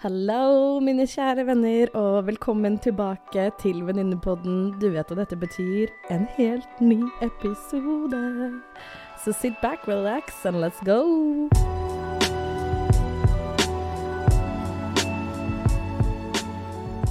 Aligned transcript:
Hallo, 0.00 0.78
mine 0.80 1.04
kjære 1.04 1.42
venner, 1.44 1.90
og 1.92 2.22
velkommen 2.24 2.78
tilbake 2.80 3.42
til 3.60 3.82
Venninnepodden. 3.84 4.70
Du 4.80 4.86
vet 4.94 5.10
hva 5.10 5.16
dette 5.18 5.36
betyr 5.36 5.90
en 6.08 6.22
helt 6.38 6.78
ny 6.80 7.02
episode. 7.20 8.20
Så 9.20 9.34
sit 9.36 9.58
back, 9.60 9.84
relax, 9.84 10.46
and 10.48 10.56
let's 10.56 10.80
go! 10.88 11.50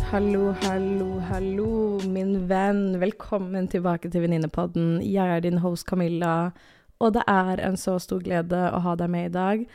Hallo, 0.10 0.50
hallo, 0.64 1.20
hallo, 1.30 1.70
min 2.10 2.50
venn. 2.50 2.98
Velkommen 2.98 3.70
tilbake 3.70 4.10
til 4.10 4.26
Venninnepodden. 4.26 4.98
Jeg 5.06 5.36
er 5.36 5.46
din 5.46 5.62
host 5.62 5.86
Camilla, 5.86 6.50
og 6.98 7.14
det 7.14 7.28
er 7.28 7.62
en 7.70 7.78
så 7.78 8.00
stor 8.02 8.26
glede 8.26 8.66
å 8.74 8.82
ha 8.82 8.98
deg 8.98 9.14
med 9.14 9.30
i 9.30 9.34
dag. 9.38 9.70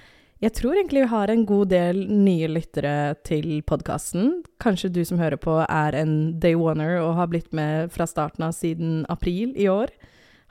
Jeg 0.45 0.53
tror 0.59 0.75
egentlig 0.77 1.07
vi 1.07 1.09
har 1.09 1.31
en 1.33 1.45
god 1.49 1.71
del 1.73 2.03
nye 2.11 2.49
lyttere 2.53 3.15
til 3.25 3.63
podkasten. 3.65 4.43
Kanskje 4.61 4.91
du 4.93 4.99
som 5.09 5.17
hører 5.17 5.41
på 5.41 5.55
er 5.63 5.97
en 5.97 6.35
day 6.43 6.53
oner 6.53 6.99
og 7.01 7.15
har 7.17 7.31
blitt 7.33 7.55
med 7.57 7.89
fra 7.95 8.05
starten 8.05 8.45
av 8.45 8.53
siden 8.53 9.07
april 9.09 9.55
i 9.57 9.71
år. 9.73 9.95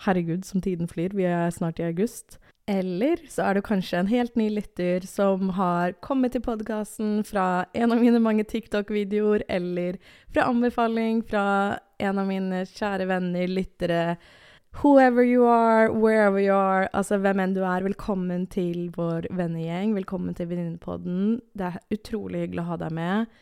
Herregud, 0.07 0.48
som 0.48 0.63
tiden 0.65 0.89
flyr, 0.89 1.13
vi 1.13 1.27
er 1.29 1.53
snart 1.53 1.77
i 1.77 1.85
august. 1.85 2.39
Eller 2.65 3.21
så 3.29 3.45
er 3.45 3.59
du 3.59 3.61
kanskje 3.67 3.99
en 3.99 4.09
helt 4.09 4.34
ny 4.39 4.48
lytter 4.55 5.05
som 5.05 5.51
har 5.59 5.93
kommet 6.01 6.34
til 6.34 6.41
podkasten 6.41 7.20
fra 7.27 7.67
en 7.77 7.93
av 7.93 8.01
mine 8.01 8.23
mange 8.23 8.48
TikTok-videoer, 8.49 9.45
eller 9.45 9.99
fra 10.34 10.48
anbefaling 10.49 11.21
fra 11.27 11.45
en 12.01 12.23
av 12.23 12.31
mine 12.31 12.63
kjære 12.71 13.12
venner, 13.12 13.51
lyttere, 13.51 14.15
Whoever 14.82 15.23
you 15.23 15.45
are, 15.45 15.91
wherever 15.91 16.40
you 16.40 16.54
are, 16.54 16.88
altså 16.94 17.20
hvem 17.22 17.40
enn 17.40 17.54
du 17.54 17.62
er, 17.62 17.84
velkommen 17.86 18.48
til 18.52 18.90
vår 18.96 19.27
vennegjeng. 19.30 19.94
Velkommen 19.96 20.34
til 20.36 20.49
Venninnepodden. 20.49 21.38
Det 21.54 21.68
er 21.68 21.77
utrolig 21.94 22.41
hyggelig 22.41 22.63
å 22.63 22.70
ha 22.72 22.77
deg 22.82 22.96
med. 22.98 23.36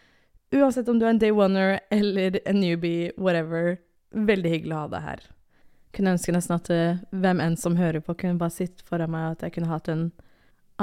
Uansett 0.51 0.91
om 0.91 0.99
du 0.99 1.05
er 1.07 1.13
en 1.13 1.21
day 1.23 1.31
oneer 1.31 1.79
eller 1.89 2.35
en 2.43 2.59
newbie, 2.59 3.13
whatever. 3.15 3.79
Veldig 4.11 4.51
hyggelig 4.51 4.75
å 4.75 4.81
ha 4.83 4.91
deg 4.91 5.07
her. 5.07 5.23
Kunne 5.95 6.17
ønske 6.17 6.35
nesten 6.35 6.57
at 6.57 6.69
uh, 6.75 6.99
hvem 7.23 7.41
enn 7.47 7.57
som 7.57 7.79
hører 7.79 8.03
på, 8.03 8.17
kunne 8.19 8.39
bare 8.41 8.57
sitte 8.59 8.85
foran 8.85 9.15
meg, 9.15 9.31
at 9.31 9.47
jeg 9.47 9.55
kunne 9.55 9.71
hatt 9.71 9.87
en 9.89 10.05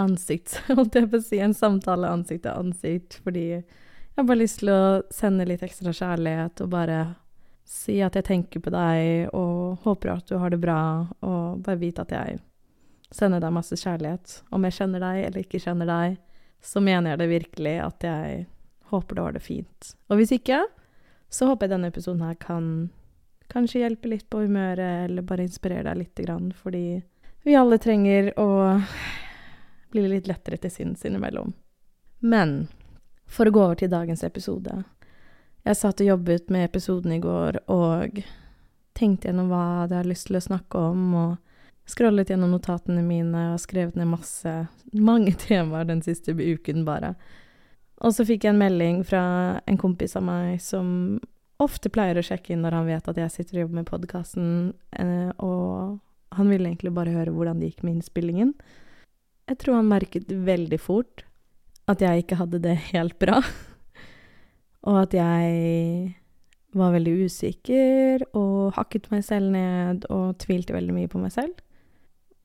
ansikt, 0.01 0.57
holdt 0.73 0.97
jeg 0.97 1.13
på 1.13 1.21
å 1.21 1.29
si, 1.29 1.45
en 1.45 1.55
samtale 1.57 2.09
ansikt 2.09 2.47
til 2.49 2.57
ansikt, 2.57 3.21
fordi 3.23 3.47
jeg 3.53 3.63
har 4.17 4.27
bare 4.27 4.43
lyst 4.43 4.65
til 4.65 4.73
å 4.73 4.83
sende 5.15 5.47
litt 5.47 5.63
ekstra 5.63 5.93
kjærlighet 5.93 6.65
og 6.65 6.73
bare 6.73 7.03
si 7.69 7.99
at 8.01 8.17
jeg 8.17 8.25
tenker 8.25 8.63
på 8.65 8.73
deg 8.73 9.29
og 9.37 9.85
håper 9.85 10.15
at 10.15 10.31
du 10.31 10.39
har 10.41 10.53
det 10.53 10.61
bra, 10.63 10.81
og 11.21 11.61
bare 11.65 11.81
vite 11.81 12.05
at 12.07 12.15
jeg 12.15 12.39
sender 13.15 13.43
deg 13.45 13.55
masse 13.55 13.77
kjærlighet. 13.77 14.41
Om 14.55 14.65
jeg 14.67 14.77
kjenner 14.79 15.05
deg 15.05 15.25
eller 15.27 15.45
ikke 15.45 15.61
kjenner 15.63 15.89
deg, 15.89 16.17
så 16.65 16.81
mener 16.83 17.13
jeg 17.13 17.21
det 17.21 17.29
virkelig 17.31 17.75
at 17.85 18.09
jeg 18.09 18.47
håper 18.89 19.15
du 19.15 19.23
har 19.23 19.37
det 19.37 19.45
fint. 19.45 19.93
Og 20.09 20.21
hvis 20.21 20.33
ikke, 20.35 20.63
så 21.29 21.51
håper 21.51 21.67
jeg 21.67 21.77
denne 21.77 21.93
episoden 21.93 22.25
her 22.25 22.39
kan 22.41 22.89
kanskje 23.53 23.85
hjelpe 23.85 24.11
litt 24.13 24.27
på 24.33 24.43
humøret, 24.45 25.07
eller 25.09 25.25
bare 25.25 25.45
inspirere 25.45 25.87
deg 25.89 26.03
lite 26.03 26.25
grann, 26.25 26.51
fordi 26.57 27.01
vi 27.45 27.57
alle 27.57 27.79
trenger 27.81 28.33
å 28.41 28.51
bli 29.93 30.05
litt 30.09 30.29
lettere 30.29 30.59
til 30.61 30.73
sinns 30.73 31.05
innimellom. 31.09 31.55
Men 32.21 32.67
for 33.29 33.49
å 33.49 33.53
gå 33.53 33.63
over 33.63 33.79
til 33.79 33.93
dagens 33.93 34.25
episode 34.25 34.83
jeg 35.69 35.77
satt 35.77 36.01
og 36.01 36.09
jobbet 36.09 36.49
med 36.53 36.65
episoden 36.65 37.13
i 37.13 37.21
går 37.21 37.61
og 37.69 38.23
tenkte 38.97 39.29
gjennom 39.29 39.51
hva 39.53 39.63
jeg 39.63 39.83
hadde 39.83 40.09
lyst 40.09 40.29
til 40.31 40.39
å 40.39 40.45
snakke 40.45 40.81
om, 40.91 41.03
og 41.15 41.89
scrollet 41.89 42.33
gjennom 42.33 42.55
notatene 42.55 43.05
mine 43.05 43.51
og 43.53 43.61
skrevet 43.63 43.99
ned 43.99 44.09
masse, 44.11 44.55
mange 44.97 45.35
temaer 45.47 45.89
den 45.89 46.03
siste 46.05 46.33
uken, 46.33 46.87
bare. 46.89 47.15
Og 48.05 48.15
så 48.15 48.25
fikk 48.27 48.47
jeg 48.47 48.55
en 48.55 48.63
melding 48.63 49.03
fra 49.07 49.23
en 49.67 49.79
kompis 49.81 50.17
av 50.19 50.25
meg 50.27 50.63
som 50.63 51.19
ofte 51.59 51.91
pleier 51.91 52.21
å 52.21 52.25
sjekke 52.25 52.55
inn 52.55 52.63
når 52.63 52.77
han 52.79 52.89
vet 52.89 53.09
at 53.11 53.19
jeg 53.19 53.35
sitter 53.35 53.59
og 53.59 53.65
jobber 53.65 53.81
med 53.81 53.89
podkasten, 53.89 54.51
eh, 54.95 55.31
og 55.43 55.99
han 56.39 56.53
ville 56.53 56.69
egentlig 56.69 56.95
bare 56.95 57.15
høre 57.15 57.35
hvordan 57.35 57.59
det 57.59 57.73
gikk 57.73 57.83
med 57.85 57.99
innspillingen. 57.99 58.53
Jeg 59.49 59.59
tror 59.61 59.81
han 59.81 59.91
merket 59.91 60.31
veldig 60.31 60.79
fort 60.81 61.25
at 61.89 62.05
jeg 62.05 62.23
ikke 62.23 62.39
hadde 62.39 62.63
det 62.63 62.79
helt 62.93 63.19
bra. 63.21 63.43
Og 64.87 65.01
at 65.03 65.15
jeg 65.17 66.15
var 66.79 66.93
veldig 66.95 67.15
usikker 67.27 68.23
og 68.37 68.77
hakket 68.77 69.09
meg 69.13 69.25
selv 69.27 69.51
ned 69.55 70.05
og 70.13 70.37
tvilte 70.43 70.77
veldig 70.77 70.95
mye 70.95 71.11
på 71.11 71.21
meg 71.23 71.33
selv. 71.35 71.57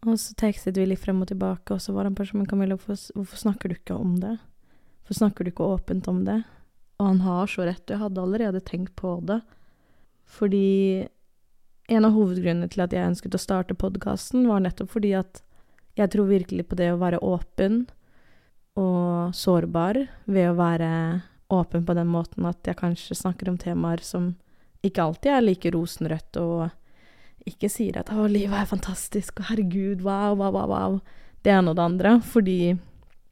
Og 0.03 0.17
så 0.19 0.35
tekstet 0.39 0.77
vi 0.79 0.87
litt 0.89 0.99
frem 0.99 1.21
og 1.23 1.29
tilbake, 1.29 1.75
og 1.75 1.81
så 1.83 1.93
var 1.95 2.09
han 2.09 2.15
person 2.17 2.41
med 2.41 2.49
Camilla, 2.51 2.75
hvorfor, 2.75 2.99
hvorfor, 3.15 3.39
snakker 3.39 3.71
du 3.71 3.77
ikke 3.77 3.95
om 3.95 4.17
det? 4.19 4.35
Hvorfor 5.03 5.19
snakker 5.21 5.43
du 5.43 5.51
ikke 5.53 5.69
åpent 5.75 6.09
om 6.11 6.23
det? 6.27 6.41
Og 6.99 7.07
han 7.07 7.21
har 7.23 7.51
så 7.51 7.67
rett, 7.67 7.83
og 7.87 7.95
jeg 7.95 8.01
hadde 8.01 8.23
allerede 8.23 8.63
tenkt 8.67 8.95
på 8.99 9.15
det. 9.23 9.39
Fordi 10.27 11.07
en 11.91 12.07
av 12.07 12.15
hovedgrunnene 12.15 12.69
til 12.71 12.83
at 12.83 12.95
jeg 12.95 13.11
ønsket 13.13 13.35
å 13.35 13.41
starte 13.41 13.79
podkasten, 13.79 14.47
var 14.47 14.63
nettopp 14.63 14.91
fordi 14.91 15.13
at 15.19 15.43
jeg 15.99 16.09
tror 16.11 16.31
virkelig 16.31 16.65
på 16.67 16.79
det 16.79 16.89
å 16.91 16.99
være 17.01 17.21
åpen 17.23 17.83
og 18.79 19.35
sårbar 19.37 19.99
ved 20.25 20.49
å 20.49 20.57
være 20.57 20.89
åpen 21.61 21.85
på 21.85 21.95
den 21.97 22.09
måten 22.11 22.45
at 22.49 22.65
jeg 22.67 22.79
kanskje 22.79 23.17
snakker 23.17 23.51
om 23.51 23.59
temaer 23.61 24.01
som 24.03 24.33
ikke 24.83 25.03
alltid 25.03 25.31
er 25.31 25.45
like 25.45 25.71
rosenrødt, 25.71 26.39
og 26.41 26.69
ikke 27.47 27.69
sier 27.71 27.99
at 27.99 28.09
'Å, 28.09 28.27
livet 28.27 28.55
er 28.55 28.69
fantastisk', 28.69 29.39
og 29.39 29.45
'herregud, 29.47 30.01
wow, 30.01 30.35
wow, 30.35 30.51
wow', 30.51 30.67
wow. 30.67 31.01
Det 31.43 31.51
ene 31.51 31.71
og 31.71 31.75
det 31.75 31.83
andre. 31.83 32.21
Fordi 32.21 32.77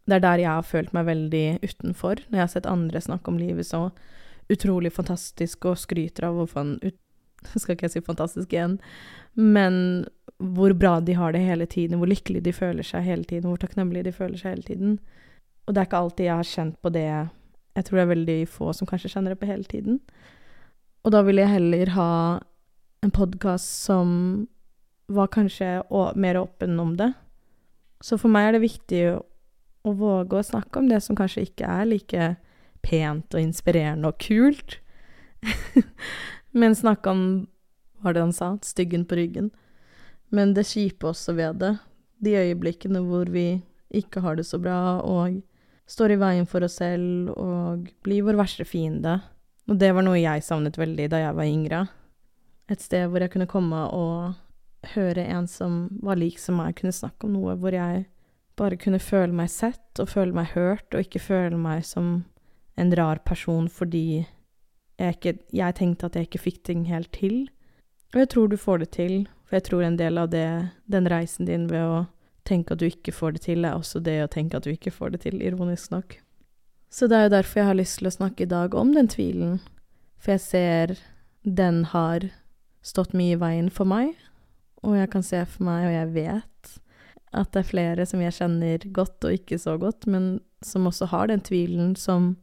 det 0.07 0.15
er 0.15 0.19
der 0.19 0.37
jeg 0.43 0.49
har 0.49 0.65
følt 0.67 0.93
meg 0.93 1.05
veldig 1.05 1.59
utenfor, 1.63 2.23
når 2.27 2.37
jeg 2.37 2.43
har 2.43 2.53
sett 2.55 2.65
andre 2.65 3.01
snakke 3.01 3.31
om 3.31 3.37
livet 3.37 3.65
så 3.65 3.91
utrolig 4.51 4.91
fantastisk 4.91 5.65
og 5.65 5.77
skryter 5.77 6.27
av 6.27 6.35
hvorfor 6.35 6.77
skal 7.61 7.75
ikke 7.75 7.88
jeg 7.88 7.95
si 7.95 8.01
fantastisk 8.01 8.53
igjen, 8.53 8.79
men 9.35 10.05
hvor 10.38 10.73
bra 10.73 10.99
de 10.99 11.13
har 11.13 11.31
det 11.33 11.43
hele 11.45 11.65
tiden, 11.65 11.99
hvor 12.01 12.09
lykkelige 12.09 12.43
de 12.43 12.53
føler 12.53 12.83
seg 12.83 13.05
hele 13.05 13.23
tiden, 13.23 13.49
hvor 13.49 13.61
takknemlige 13.61 14.09
de 14.09 14.15
føler 14.15 14.38
seg 14.38 14.55
hele 14.55 14.67
tiden. 14.67 14.97
Og 15.67 15.73
det 15.73 15.81
er 15.81 15.89
ikke 15.89 16.01
alltid 16.01 16.25
jeg 16.25 16.39
har 16.41 16.49
kjent 16.51 16.81
på 16.81 16.91
det 16.93 17.07
jeg 17.75 17.87
tror 17.87 17.97
det 17.97 18.03
er 18.03 18.13
veldig 18.13 18.39
få 18.51 18.71
som 18.75 18.89
kanskje 18.89 19.13
kjenner 19.13 19.33
det 19.33 19.41
på 19.41 19.49
hele 19.49 19.67
tiden. 19.67 19.99
Og 21.05 21.13
da 21.15 21.23
ville 21.25 21.43
jeg 21.43 21.55
heller 21.55 21.93
ha 21.95 22.13
en 23.01 23.13
podkast 23.13 23.69
som 23.87 24.47
var 25.11 25.31
kanskje 25.33 25.81
mer 26.15 26.39
åpen 26.41 26.79
om 26.79 26.95
det. 26.99 27.11
Så 28.01 28.17
for 28.21 28.33
meg 28.33 28.49
er 28.49 28.57
det 28.57 28.65
viktig 28.65 29.01
å, 29.15 29.21
våge 29.97 30.39
å 30.39 30.45
snakke 30.45 30.81
om 30.81 30.89
det 30.89 31.01
som 31.05 31.17
kanskje 31.17 31.47
ikke 31.47 31.69
er 31.69 31.87
like 31.89 32.27
pent 32.85 33.33
og 33.33 33.41
inspirerende 33.41 34.11
og 34.11 34.19
kult. 34.21 34.77
Men 36.59 36.77
snakke 36.77 37.09
om 37.09 37.23
var 38.01 38.13
det 38.13 38.23
han 38.23 38.33
sa? 38.33 38.55
Styggen 38.65 39.05
på 39.05 39.17
ryggen. 39.19 39.51
Men 40.33 40.55
det 40.57 40.67
kjipe 40.69 41.11
også 41.11 41.35
ved 41.38 41.61
det. 41.61 41.75
De 42.21 42.38
øyeblikkene 42.38 43.01
hvor 43.05 43.29
vi 43.29 43.61
ikke 43.93 44.23
har 44.23 44.38
det 44.39 44.45
så 44.47 44.57
bra, 44.61 45.01
og 45.03 45.41
står 45.91 46.16
i 46.16 46.19
veien 46.22 46.47
for 46.47 46.63
oss 46.66 46.79
selv 46.79 47.34
og 47.35 47.90
blir 48.06 48.24
vår 48.28 48.40
verste 48.40 48.66
fiende. 48.68 49.18
Og 49.69 49.78
det 49.79 49.91
var 49.96 50.06
noe 50.06 50.19
jeg 50.19 50.46
savnet 50.46 50.79
veldig 50.79 51.09
da 51.12 51.19
jeg 51.25 51.38
var 51.38 51.50
yngre. 51.50 51.81
Et 52.72 52.81
sted 52.81 53.09
hvor 53.12 53.24
jeg 53.24 53.34
kunne 53.34 53.50
komme 53.52 53.84
og 53.91 54.94
høre 54.96 55.25
en 55.28 55.47
som 55.51 55.85
var 56.01 56.18
lik 56.18 56.40
som 56.41 56.57
meg, 56.57 56.78
kunne 56.80 56.96
snakke 56.96 57.28
om 57.28 57.35
noe 57.35 57.57
hvor 57.59 57.75
jeg 57.75 58.06
bare 58.59 58.80
kunne 58.80 59.01
føle 59.01 59.34
meg 59.35 59.51
sett 59.51 60.00
og 60.01 60.09
føle 60.12 60.35
meg 60.35 60.53
hørt, 60.56 60.88
og 60.94 61.03
ikke 61.03 61.22
føle 61.24 61.57
meg 61.57 61.85
som 61.88 62.24
en 62.80 62.94
rar 62.97 63.22
person 63.25 63.68
fordi 63.69 64.24
jeg, 65.01 65.16
ikke, 65.18 65.35
jeg 65.56 65.78
tenkte 65.78 66.07
at 66.07 66.18
jeg 66.18 66.30
ikke 66.30 66.44
fikk 66.46 66.63
ting 66.68 66.85
helt 66.90 67.12
til. 67.16 67.46
Og 68.13 68.24
jeg 68.24 68.31
tror 68.34 68.50
du 68.51 68.57
får 68.59 68.84
det 68.84 68.90
til, 68.96 69.16
for 69.47 69.57
jeg 69.57 69.68
tror 69.68 69.85
en 69.85 69.97
del 69.97 70.19
av 70.22 70.30
det, 70.34 70.47
den 70.91 71.09
reisen 71.09 71.47
din 71.50 71.68
ved 71.72 71.81
å 71.81 72.01
tenke 72.51 72.75
at 72.75 72.81
du 72.81 72.88
ikke 72.89 73.13
får 73.16 73.38
det 73.38 73.45
til, 73.47 73.66
er 73.66 73.78
også 73.78 74.01
det 74.03 74.19
å 74.23 74.29
tenke 74.31 74.59
at 74.59 74.67
du 74.67 74.73
ikke 74.73 74.94
får 74.94 75.16
det 75.16 75.23
til, 75.25 75.39
ironisk 75.41 75.94
nok. 75.95 76.17
Så 76.91 77.07
det 77.07 77.17
er 77.17 77.28
jo 77.28 77.35
derfor 77.38 77.62
jeg 77.62 77.69
har 77.69 77.79
lyst 77.79 78.01
til 78.01 78.09
å 78.09 78.13
snakke 78.17 78.45
i 78.45 78.51
dag 78.51 78.75
om 78.75 78.92
den 78.95 79.09
tvilen, 79.12 79.59
for 80.19 80.36
jeg 80.36 80.44
ser 80.44 80.95
den 81.48 81.86
har 81.94 82.27
stått 82.86 83.15
mye 83.18 83.38
i 83.38 83.42
veien 83.42 83.71
for 83.74 83.88
meg, 83.88 84.13
og 84.83 84.98
jeg 84.98 85.12
kan 85.13 85.25
se 85.25 85.42
for 85.48 85.65
meg, 85.65 85.88
og 85.88 85.95
jeg 85.95 86.13
vet, 86.18 86.77
at 87.31 87.51
det 87.53 87.62
er 87.62 87.69
flere 87.69 88.06
som 88.09 88.21
jeg 88.21 88.36
kjenner 88.36 88.88
godt 88.92 89.24
og 89.27 89.38
ikke 89.38 89.59
så 89.62 89.77
godt, 89.80 90.07
men 90.09 90.42
som 90.65 90.88
også 90.89 91.07
har 91.13 91.31
den 91.31 91.44
tvilen 91.45 91.95
som 91.95 92.36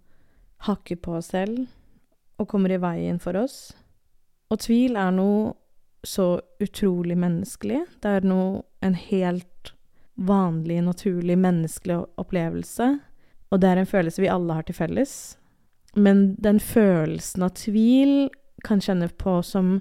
hakker 0.65 0.99
på 1.05 1.19
oss 1.19 1.31
selv 1.35 1.67
og 2.39 2.49
kommer 2.51 2.73
i 2.73 2.81
veien 2.81 3.19
for 3.23 3.37
oss. 3.39 3.75
Og 4.49 4.63
tvil 4.65 4.97
er 4.97 5.13
noe 5.15 5.53
så 6.07 6.39
utrolig 6.63 7.19
menneskelig. 7.19 7.83
Det 8.01 8.15
er 8.19 8.27
noe 8.27 8.63
en 8.85 8.97
helt 8.97 9.75
vanlig, 10.19 10.83
naturlig, 10.83 11.39
menneskelig 11.39 12.03
opplevelse, 12.19 12.99
og 13.49 13.61
det 13.63 13.69
er 13.71 13.81
en 13.81 13.89
følelse 13.89 14.23
vi 14.23 14.31
alle 14.33 14.57
har 14.59 14.67
til 14.67 14.77
felles. 14.77 15.15
Men 15.97 16.35
den 16.43 16.61
følelsen 16.61 17.47
av 17.47 17.55
tvil 17.57 18.29
kan 18.67 18.83
kjenne 18.83 19.09
på 19.09 19.39
som 19.47 19.79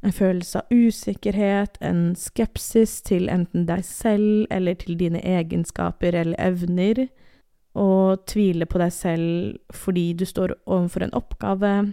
en 0.00 0.12
følelse 0.12 0.58
av 0.62 0.72
usikkerhet, 0.72 1.78
en 1.80 2.14
skepsis 2.16 3.00
til 3.06 3.28
enten 3.32 3.66
deg 3.68 3.84
selv 3.84 4.46
eller 4.50 4.78
til 4.80 4.98
dine 5.00 5.20
egenskaper 5.20 6.16
eller 6.16 6.40
evner. 6.40 7.08
og 7.74 8.26
tvile 8.26 8.66
på 8.66 8.80
deg 8.82 8.90
selv 8.90 9.58
fordi 9.70 10.12
du 10.18 10.24
står 10.26 10.56
overfor 10.66 11.04
en 11.04 11.14
oppgave, 11.14 11.92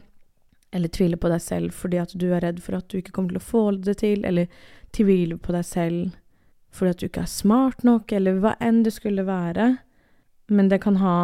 eller 0.73 0.89
tvile 0.89 1.17
på 1.21 1.29
deg 1.29 1.41
selv 1.41 1.71
fordi 1.71 1.99
at 2.01 2.15
du 2.17 2.33
er 2.33 2.41
redd 2.41 2.59
for 2.59 2.79
at 2.79 2.87
du 2.89 2.97
ikke 2.97 3.11
kommer 3.11 3.29
til 3.29 3.37
å 3.37 3.45
få 3.45 3.61
det 3.85 3.99
til, 4.01 4.25
eller 4.25 4.47
tvile 4.91 5.37
på 5.37 5.53
deg 5.53 5.65
selv 5.65 6.15
fordi 6.77 6.93
at 6.93 7.01
du 7.01 7.07
ikke 7.07 7.25
er 7.25 7.31
smart 7.31 7.83
nok, 7.87 8.11
eller 8.13 8.37
hva 8.41 8.53
enn 8.63 8.83
det 8.85 8.93
skulle 8.95 9.25
være. 9.27 9.71
Men 10.53 10.69
det 10.71 10.81
kan 10.83 10.99
ha 11.01 11.19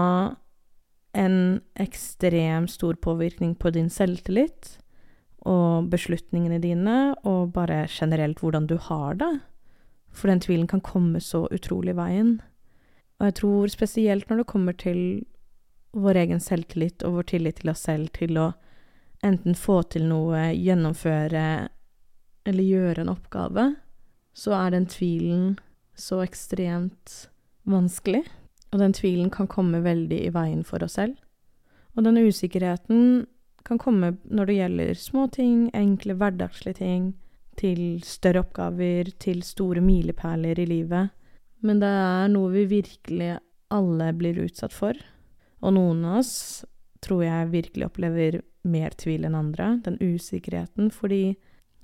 en 1.13 1.61
ekstremt 1.79 2.71
stor 2.73 2.97
påvirkning 2.97 3.53
på 3.55 3.69
din 3.75 3.89
selvtillit 3.93 4.77
og 5.45 5.91
beslutningene 5.91 6.57
dine, 6.63 7.13
og 7.27 7.53
bare 7.53 7.85
generelt 7.91 8.41
hvordan 8.41 8.67
du 8.67 8.77
har 8.81 9.19
det. 9.19 9.33
For 10.13 10.29
den 10.29 10.41
tvilen 10.41 10.67
kan 10.69 10.81
komme 10.81 11.21
så 11.21 11.45
utrolig 11.51 11.95
veien. 11.97 12.39
Og 13.19 13.29
jeg 13.29 13.37
tror 13.41 13.71
spesielt 13.71 14.29
når 14.29 14.41
det 14.41 14.49
kommer 14.49 14.73
til 14.73 14.99
vår 15.93 16.17
egen 16.23 16.41
selvtillit 16.41 17.03
og 17.05 17.19
vår 17.19 17.29
tillit 17.33 17.61
til 17.61 17.71
oss 17.73 17.85
selv 17.85 18.09
til 18.15 18.39
å 18.41 18.51
enten 19.23 19.55
få 19.55 19.81
til 19.93 20.07
noe, 20.09 20.49
gjennomføre 20.57 21.45
eller 22.43 22.63
gjøre 22.67 23.03
en 23.05 23.13
oppgave, 23.13 23.67
så 24.33 24.55
er 24.57 24.73
den 24.73 24.87
tvilen 24.89 25.57
så 25.95 26.23
ekstremt 26.23 27.27
vanskelig. 27.69 28.23
Og 28.73 28.81
den 28.81 28.95
tvilen 28.97 29.29
kan 29.33 29.47
komme 29.47 29.83
veldig 29.85 30.19
i 30.25 30.31
veien 30.33 30.63
for 30.65 30.83
oss 30.83 30.97
selv. 30.97 31.15
Og 31.93 32.05
den 32.07 32.17
usikkerheten 32.17 33.27
kan 33.63 33.79
komme 33.79 34.15
når 34.25 34.49
det 34.49 34.55
gjelder 34.57 34.93
små 34.99 35.27
ting, 35.31 35.67
enkle 35.77 36.17
hverdagslige 36.17 36.79
ting, 36.81 37.11
til 37.53 38.01
større 38.01 38.41
oppgaver, 38.41 39.11
til 39.21 39.43
store 39.45 39.81
milepæler 39.85 40.59
i 40.59 40.65
livet. 40.65 41.13
Men 41.61 41.79
det 41.83 41.89
er 41.89 42.31
noe 42.33 42.49
vi 42.55 42.65
virkelig 42.71 43.35
alle 43.73 44.09
blir 44.17 44.41
utsatt 44.41 44.73
for. 44.73 44.97
Og 45.61 45.75
noen 45.77 46.01
av 46.09 46.23
oss 46.23 46.65
tror 47.03 47.23
jeg 47.23 47.53
virkelig 47.53 47.87
opplever 47.87 48.41
mer 48.63 48.95
tvil 48.97 49.27
enn 49.27 49.37
andre, 49.37 49.77
den 49.85 49.99
usikkerheten, 50.01 50.89
fordi 50.91 51.35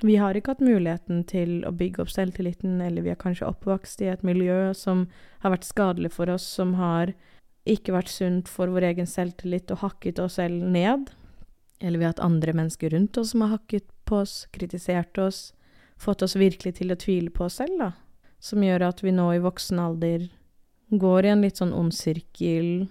vi 0.05 0.15
har 0.15 0.37
ikke 0.37 0.53
hatt 0.55 0.63
muligheten 0.63 1.23
til 1.27 1.59
å 1.67 1.73
bygge 1.75 2.03
opp 2.03 2.11
selvtilliten, 2.13 2.79
eller 2.81 3.03
vi 3.03 3.11
er 3.11 3.19
kanskje 3.19 3.47
oppvokst 3.49 4.01
i 4.05 4.09
et 4.11 4.23
miljø 4.23 4.71
som 4.77 5.07
har 5.43 5.53
vært 5.55 5.67
skadelig 5.67 6.13
for 6.15 6.31
oss, 6.31 6.45
som 6.45 6.75
har 6.79 7.13
ikke 7.69 7.93
vært 7.93 8.11
sunt 8.11 8.49
for 8.49 8.71
vår 8.71 8.87
egen 8.93 9.09
selvtillit 9.09 9.71
og 9.75 9.83
hakket 9.83 10.21
oss 10.23 10.37
selv 10.39 10.63
ned. 10.63 11.09
Eller 11.79 11.99
vi 11.99 12.07
har 12.07 12.13
hatt 12.13 12.23
andre 12.23 12.55
mennesker 12.55 12.93
rundt 12.95 13.17
oss 13.19 13.33
som 13.33 13.43
har 13.45 13.57
hakket 13.57 13.87
på 14.07 14.21
oss, 14.23 14.45
kritisert 14.55 15.17
oss, 15.21 15.53
fått 15.99 16.23
oss 16.23 16.35
virkelig 16.39 16.77
til 16.79 16.91
å 16.91 16.99
tvile 16.99 17.31
på 17.35 17.47
oss 17.47 17.59
selv, 17.59 17.75
da. 17.79 17.91
Som 18.39 18.63
gjør 18.63 18.87
at 18.87 19.03
vi 19.03 19.11
nå 19.11 19.27
i 19.35 19.43
voksen 19.43 19.81
alder 19.83 20.29
går 20.89 21.25
i 21.27 21.33
en 21.33 21.43
litt 21.43 21.59
sånn 21.59 21.75
ond 21.75 21.93
sirkel, 21.93 22.87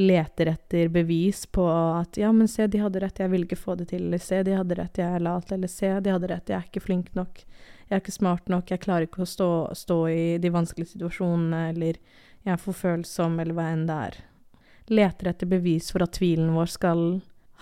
leter 0.00 0.46
etter 0.46 0.88
bevis 0.88 1.44
på 1.46 1.64
at 1.70 2.16
ja, 2.16 2.30
men 2.32 2.48
se, 2.48 2.66
de 2.66 2.80
hadde 2.80 3.02
rett, 3.02 3.20
jeg 3.20 3.30
vil 3.32 3.44
ikke 3.44 3.58
få 3.58 3.76
det 3.78 3.90
til, 3.92 4.06
eller 4.06 4.22
se, 4.22 4.40
de 4.46 4.56
hadde 4.56 4.78
rett, 4.78 5.00
jeg 5.02 5.16
er 5.16 5.24
lat, 5.24 5.52
eller 5.52 5.70
se, 5.70 5.90
de 6.00 6.14
hadde 6.14 6.30
rett, 6.30 6.48
jeg 6.50 6.56
er 6.56 6.68
ikke 6.68 6.82
flink 6.84 7.10
nok, 7.18 7.42
jeg 7.42 7.96
er 7.96 8.02
ikke 8.02 8.14
smart 8.14 8.48
nok, 8.52 8.70
jeg 8.72 8.82
klarer 8.84 9.08
ikke 9.08 9.24
å 9.24 9.28
stå, 9.28 9.50
stå 9.76 9.98
i 10.12 10.24
de 10.42 10.52
vanskelige 10.54 10.94
situasjonene, 10.94 11.62
eller 11.74 12.00
jeg 12.46 12.54
er 12.54 12.62
for 12.62 12.76
følsom, 12.76 13.36
eller 13.42 13.56
hva 13.56 13.68
enn 13.74 13.86
det 13.88 13.98
er. 14.08 14.20
Leter 14.90 15.30
etter 15.34 15.50
bevis 15.50 15.90
for 15.92 16.06
at 16.06 16.16
tvilen 16.16 16.54
vår 16.56 16.72
skal 16.72 17.04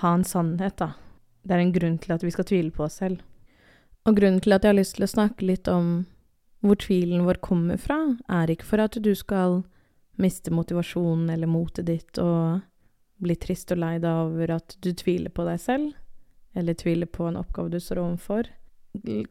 ha 0.03 0.15
en 0.15 0.25
sannhet, 0.25 0.79
da. 0.79 0.93
Det 1.43 1.57
er 1.57 1.65
en 1.65 1.75
grunn 1.75 1.99
til 2.03 2.15
at 2.15 2.23
vi 2.25 2.31
skal 2.35 2.47
tvile 2.47 2.75
på 2.75 2.85
oss 2.87 3.01
selv. 3.03 3.25
Og 4.07 4.17
grunnen 4.17 4.41
til 4.45 4.55
at 4.55 4.65
jeg 4.65 4.73
har 4.73 4.79
lyst 4.79 4.97
til 4.97 5.07
å 5.09 5.11
snakke 5.11 5.49
litt 5.49 5.69
om 5.69 6.07
hvor 6.65 6.79
tvilen 6.81 7.27
vår 7.27 7.41
kommer 7.45 7.79
fra, 7.81 7.99
er 8.31 8.51
ikke 8.53 8.67
for 8.67 8.83
at 8.83 8.97
du 9.03 9.11
skal 9.17 9.63
miste 10.19 10.53
motivasjonen 10.55 11.31
eller 11.31 11.51
motet 11.51 11.87
ditt 11.89 12.19
og 12.23 12.61
bli 13.23 13.35
trist 13.39 13.73
og 13.75 13.81
lei 13.83 13.97
deg 14.03 14.25
over 14.29 14.55
at 14.59 14.77
du 14.83 14.93
tviler 14.95 15.33
på 15.35 15.47
deg 15.47 15.61
selv, 15.63 15.93
eller 16.59 16.79
tviler 16.79 17.11
på 17.11 17.29
en 17.29 17.39
oppgave 17.41 17.73
du 17.73 17.79
står 17.83 18.03
overfor. 18.03 18.51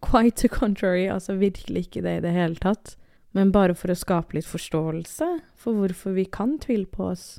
Quite 0.03 0.41
the 0.41 0.49
contrary, 0.51 1.07
altså 1.11 1.37
virkelig 1.39 1.87
ikke 1.87 2.03
det 2.05 2.17
i 2.17 2.23
det 2.27 2.33
hele 2.35 2.59
tatt, 2.63 2.95
men 3.35 3.51
bare 3.51 3.75
for 3.75 3.91
å 3.91 3.97
skape 3.97 4.37
litt 4.37 4.47
forståelse 4.47 5.27
for 5.59 5.79
hvorfor 5.79 6.15
vi 6.15 6.25
kan 6.25 6.57
tvile 6.63 6.87
på 6.89 7.11
oss. 7.11 7.37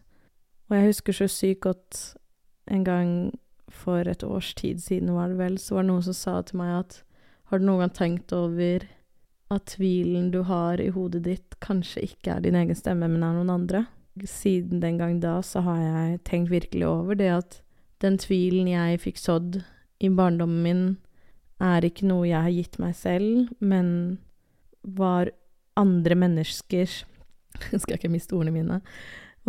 Og 0.69 0.77
jeg 0.77 0.91
husker 0.91 1.17
så 1.17 1.29
sykt 1.33 1.65
godt 1.65 2.01
en 2.69 2.85
gang 2.85 3.13
for 3.73 4.09
et 4.09 4.25
års 4.25 4.53
tid 4.57 4.81
siden, 4.85 5.15
var 5.17 5.33
det 5.33 5.41
vel, 5.41 5.59
så 5.61 5.77
var 5.77 5.85
det 5.85 5.93
noen 5.93 6.05
som 6.05 6.17
sa 6.17 6.41
til 6.45 6.61
meg 6.61 6.75
at 6.83 7.03
har 7.49 7.61
du 7.61 7.65
noen 7.65 7.87
gang 7.87 7.95
tenkt 7.97 8.33
over 8.37 8.85
at 9.53 9.71
tvilen 9.73 10.31
du 10.33 10.43
har 10.45 10.81
i 10.81 10.91
hodet 10.93 11.23
ditt, 11.25 11.57
kanskje 11.65 12.05
ikke 12.11 12.35
er 12.35 12.45
din 12.45 12.59
egen 12.59 12.77
stemme, 12.77 13.09
men 13.09 13.25
er 13.25 13.37
noen 13.39 13.53
andre. 13.53 13.87
Siden 14.29 14.83
den 14.83 14.99
gang 14.99 15.21
da 15.23 15.39
så 15.47 15.63
har 15.65 15.81
jeg 15.81 16.23
tenkt 16.29 16.53
virkelig 16.53 16.87
over 16.89 17.19
det 17.19 17.31
at 17.33 17.61
den 18.03 18.19
tvilen 18.21 18.69
jeg 18.71 19.01
fikk 19.03 19.21
sådd 19.21 19.61
i 20.05 20.11
barndommen 20.15 20.63
min, 20.63 20.83
er 21.59 21.83
ikke 21.83 22.07
noe 22.07 22.29
jeg 22.29 22.45
har 22.45 22.55
gitt 22.55 22.79
meg 22.79 22.95
selv, 22.95 23.49
men 23.59 24.19
var 24.83 25.33
andre 25.79 26.15
menneskers 26.19 27.05
Skal 27.83 27.97
ikke 27.97 28.11
miste 28.13 28.37
ordene 28.37 28.53
mine. 28.55 28.77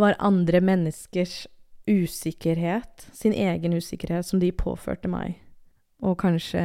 Var 0.00 0.16
andre 0.18 0.58
menneskers 0.64 1.44
usikkerhet, 1.86 3.04
sin 3.12 3.34
egen 3.36 3.76
usikkerhet, 3.76 4.26
som 4.26 4.40
de 4.42 4.50
påførte 4.50 5.06
meg. 5.10 5.36
Og 6.02 6.16
kanskje 6.18 6.62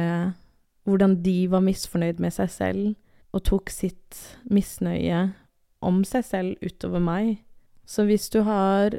hvordan 0.86 1.18
de 1.22 1.44
var 1.52 1.62
misfornøyd 1.62 2.22
med 2.22 2.34
seg 2.34 2.50
selv, 2.50 2.96
og 3.36 3.44
tok 3.44 3.72
sitt 3.72 4.16
misnøye 4.48 5.26
om 5.84 6.00
seg 6.08 6.24
selv 6.24 6.64
utover 6.64 7.02
meg. 7.04 7.36
Så 7.86 8.06
hvis 8.08 8.30
du 8.32 8.40
har 8.46 8.96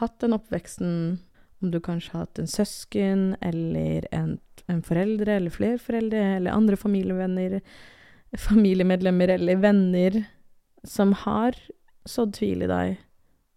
hatt 0.00 0.18
den 0.20 0.34
oppveksten, 0.36 0.92
om 1.62 1.70
du 1.72 1.78
kanskje 1.82 2.14
har 2.14 2.26
hatt 2.26 2.40
en 2.42 2.50
søsken 2.50 3.32
eller 3.42 4.06
en, 4.14 4.36
en 4.70 4.82
foreldre 4.84 5.38
eller 5.38 5.54
flere 5.54 5.78
foreldre 5.82 6.20
eller 6.36 6.54
andre 6.54 6.78
familievenner, 6.78 7.58
familiemedlemmer 8.48 9.32
eller 9.38 9.62
venner 9.62 10.22
som 10.86 11.14
har 11.24 11.56
sådd 12.08 12.36
tvil 12.38 12.66
i 12.66 12.70
deg, 12.70 12.98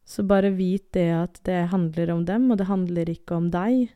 så 0.07 0.25
bare 0.27 0.53
vit 0.56 0.88
det 0.95 1.09
at 1.13 1.41
det 1.47 1.67
handler 1.71 2.13
om 2.13 2.24
dem, 2.27 2.50
og 2.51 2.59
det 2.59 2.67
handler 2.67 3.12
ikke 3.12 3.38
om 3.38 3.51
deg. 3.53 3.91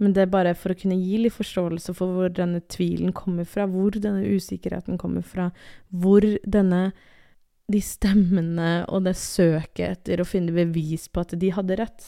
Men 0.00 0.14
det 0.16 0.24
er 0.24 0.32
bare 0.32 0.54
for 0.56 0.72
å 0.72 0.78
kunne 0.80 0.96
gi 0.96 1.18
litt 1.20 1.36
forståelse 1.36 1.92
for 1.96 2.16
hvor 2.16 2.32
denne 2.32 2.62
tvilen 2.72 3.12
kommer 3.16 3.44
fra, 3.48 3.66
hvor 3.68 3.92
denne 3.92 4.24
usikkerheten 4.24 4.96
kommer 5.00 5.24
fra, 5.26 5.50
hvor 5.88 6.24
denne 6.44 6.90
De 7.70 7.78
stemmene 7.78 8.80
og 8.90 9.04
det 9.06 9.12
søket 9.14 9.92
etter 9.92 10.18
å 10.18 10.24
finne 10.26 10.50
bevis 10.50 11.04
på 11.06 11.22
at 11.22 11.36
de 11.38 11.52
hadde 11.54 11.76
rett. 11.78 12.02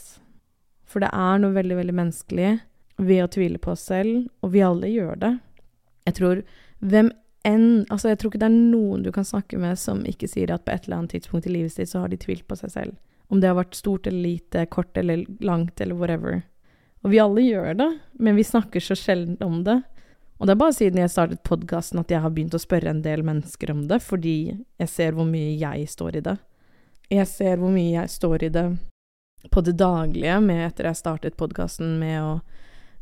For 0.82 0.98
det 0.98 1.12
er 1.14 1.38
noe 1.38 1.54
veldig, 1.54 1.76
veldig 1.78 1.94
menneskelig 1.94 2.48
ved 2.98 3.22
å 3.22 3.28
tvile 3.30 3.61
på 3.62 3.70
oss 3.76 3.84
selv, 3.87 4.25
og 4.42 4.50
vi 4.56 4.64
alle 4.66 4.90
gjør 4.90 5.20
det. 5.22 5.30
Jeg 6.08 6.18
tror 6.18 6.42
hvem 6.82 7.12
enn 7.46 7.87
Altså, 7.90 8.11
jeg 8.11 8.18
tror 8.18 8.32
ikke 8.32 8.42
det 8.42 8.50
er 8.50 8.58
noen 8.75 9.06
du 9.06 9.11
kan 9.14 9.26
snakke 9.26 9.58
med 9.58 9.78
som 9.78 10.04
ikke 10.06 10.30
sier 10.30 10.52
at 10.54 10.64
på 10.66 10.75
et 10.75 10.87
eller 10.87 11.00
annet 11.00 11.16
tidspunkt 11.16 11.46
i 11.46 11.54
livet 11.54 11.75
sitt 11.75 11.90
så 11.90 12.04
har 12.04 12.12
de 12.12 12.18
tvilt 12.20 12.46
på 12.46 12.58
seg 12.58 12.75
selv. 12.75 12.99
Om 13.32 13.40
det 13.42 13.50
har 13.50 13.58
vært 13.58 13.78
stort 13.78 14.06
eller 14.06 14.22
lite, 14.26 14.66
kort 14.66 14.99
eller 14.99 15.25
langt 15.42 15.80
eller 15.80 15.99
whatever. 15.99 16.42
Og 17.02 17.11
vi 17.11 17.21
alle 17.23 17.42
gjør 17.42 17.75
det, 17.78 17.88
men 18.23 18.38
vi 18.38 18.44
snakker 18.47 18.82
så 18.82 18.97
sjelden 18.99 19.40
om 19.42 19.62
det. 19.66 19.80
Og 20.38 20.47
det 20.47 20.54
er 20.54 20.62
bare 20.62 20.75
siden 20.75 20.99
jeg 20.99 21.11
startet 21.11 21.42
podkasten 21.47 22.00
at 22.00 22.11
jeg 22.11 22.23
har 22.23 22.32
begynt 22.35 22.54
å 22.54 22.62
spørre 22.62 22.90
en 22.90 23.02
del 23.02 23.23
mennesker 23.26 23.71
om 23.75 23.85
det, 23.90 24.00
fordi 24.02 24.37
jeg 24.80 24.90
ser 24.90 25.14
hvor 25.14 25.26
mye 25.28 25.52
jeg 25.59 25.87
står 25.90 26.18
i 26.18 26.25
det. 26.26 26.37
Jeg 27.12 27.28
ser 27.30 27.61
hvor 27.61 27.71
mye 27.75 27.92
jeg 27.94 28.11
står 28.11 28.47
i 28.49 28.50
det 28.54 28.66
på 29.50 29.62
det 29.66 29.75
daglige 29.78 30.38
med 30.42 30.64
etter 30.68 30.88
jeg 30.90 30.99
startet 30.99 31.38
podkasten, 31.38 31.97
med 31.99 32.18
å 32.23 32.35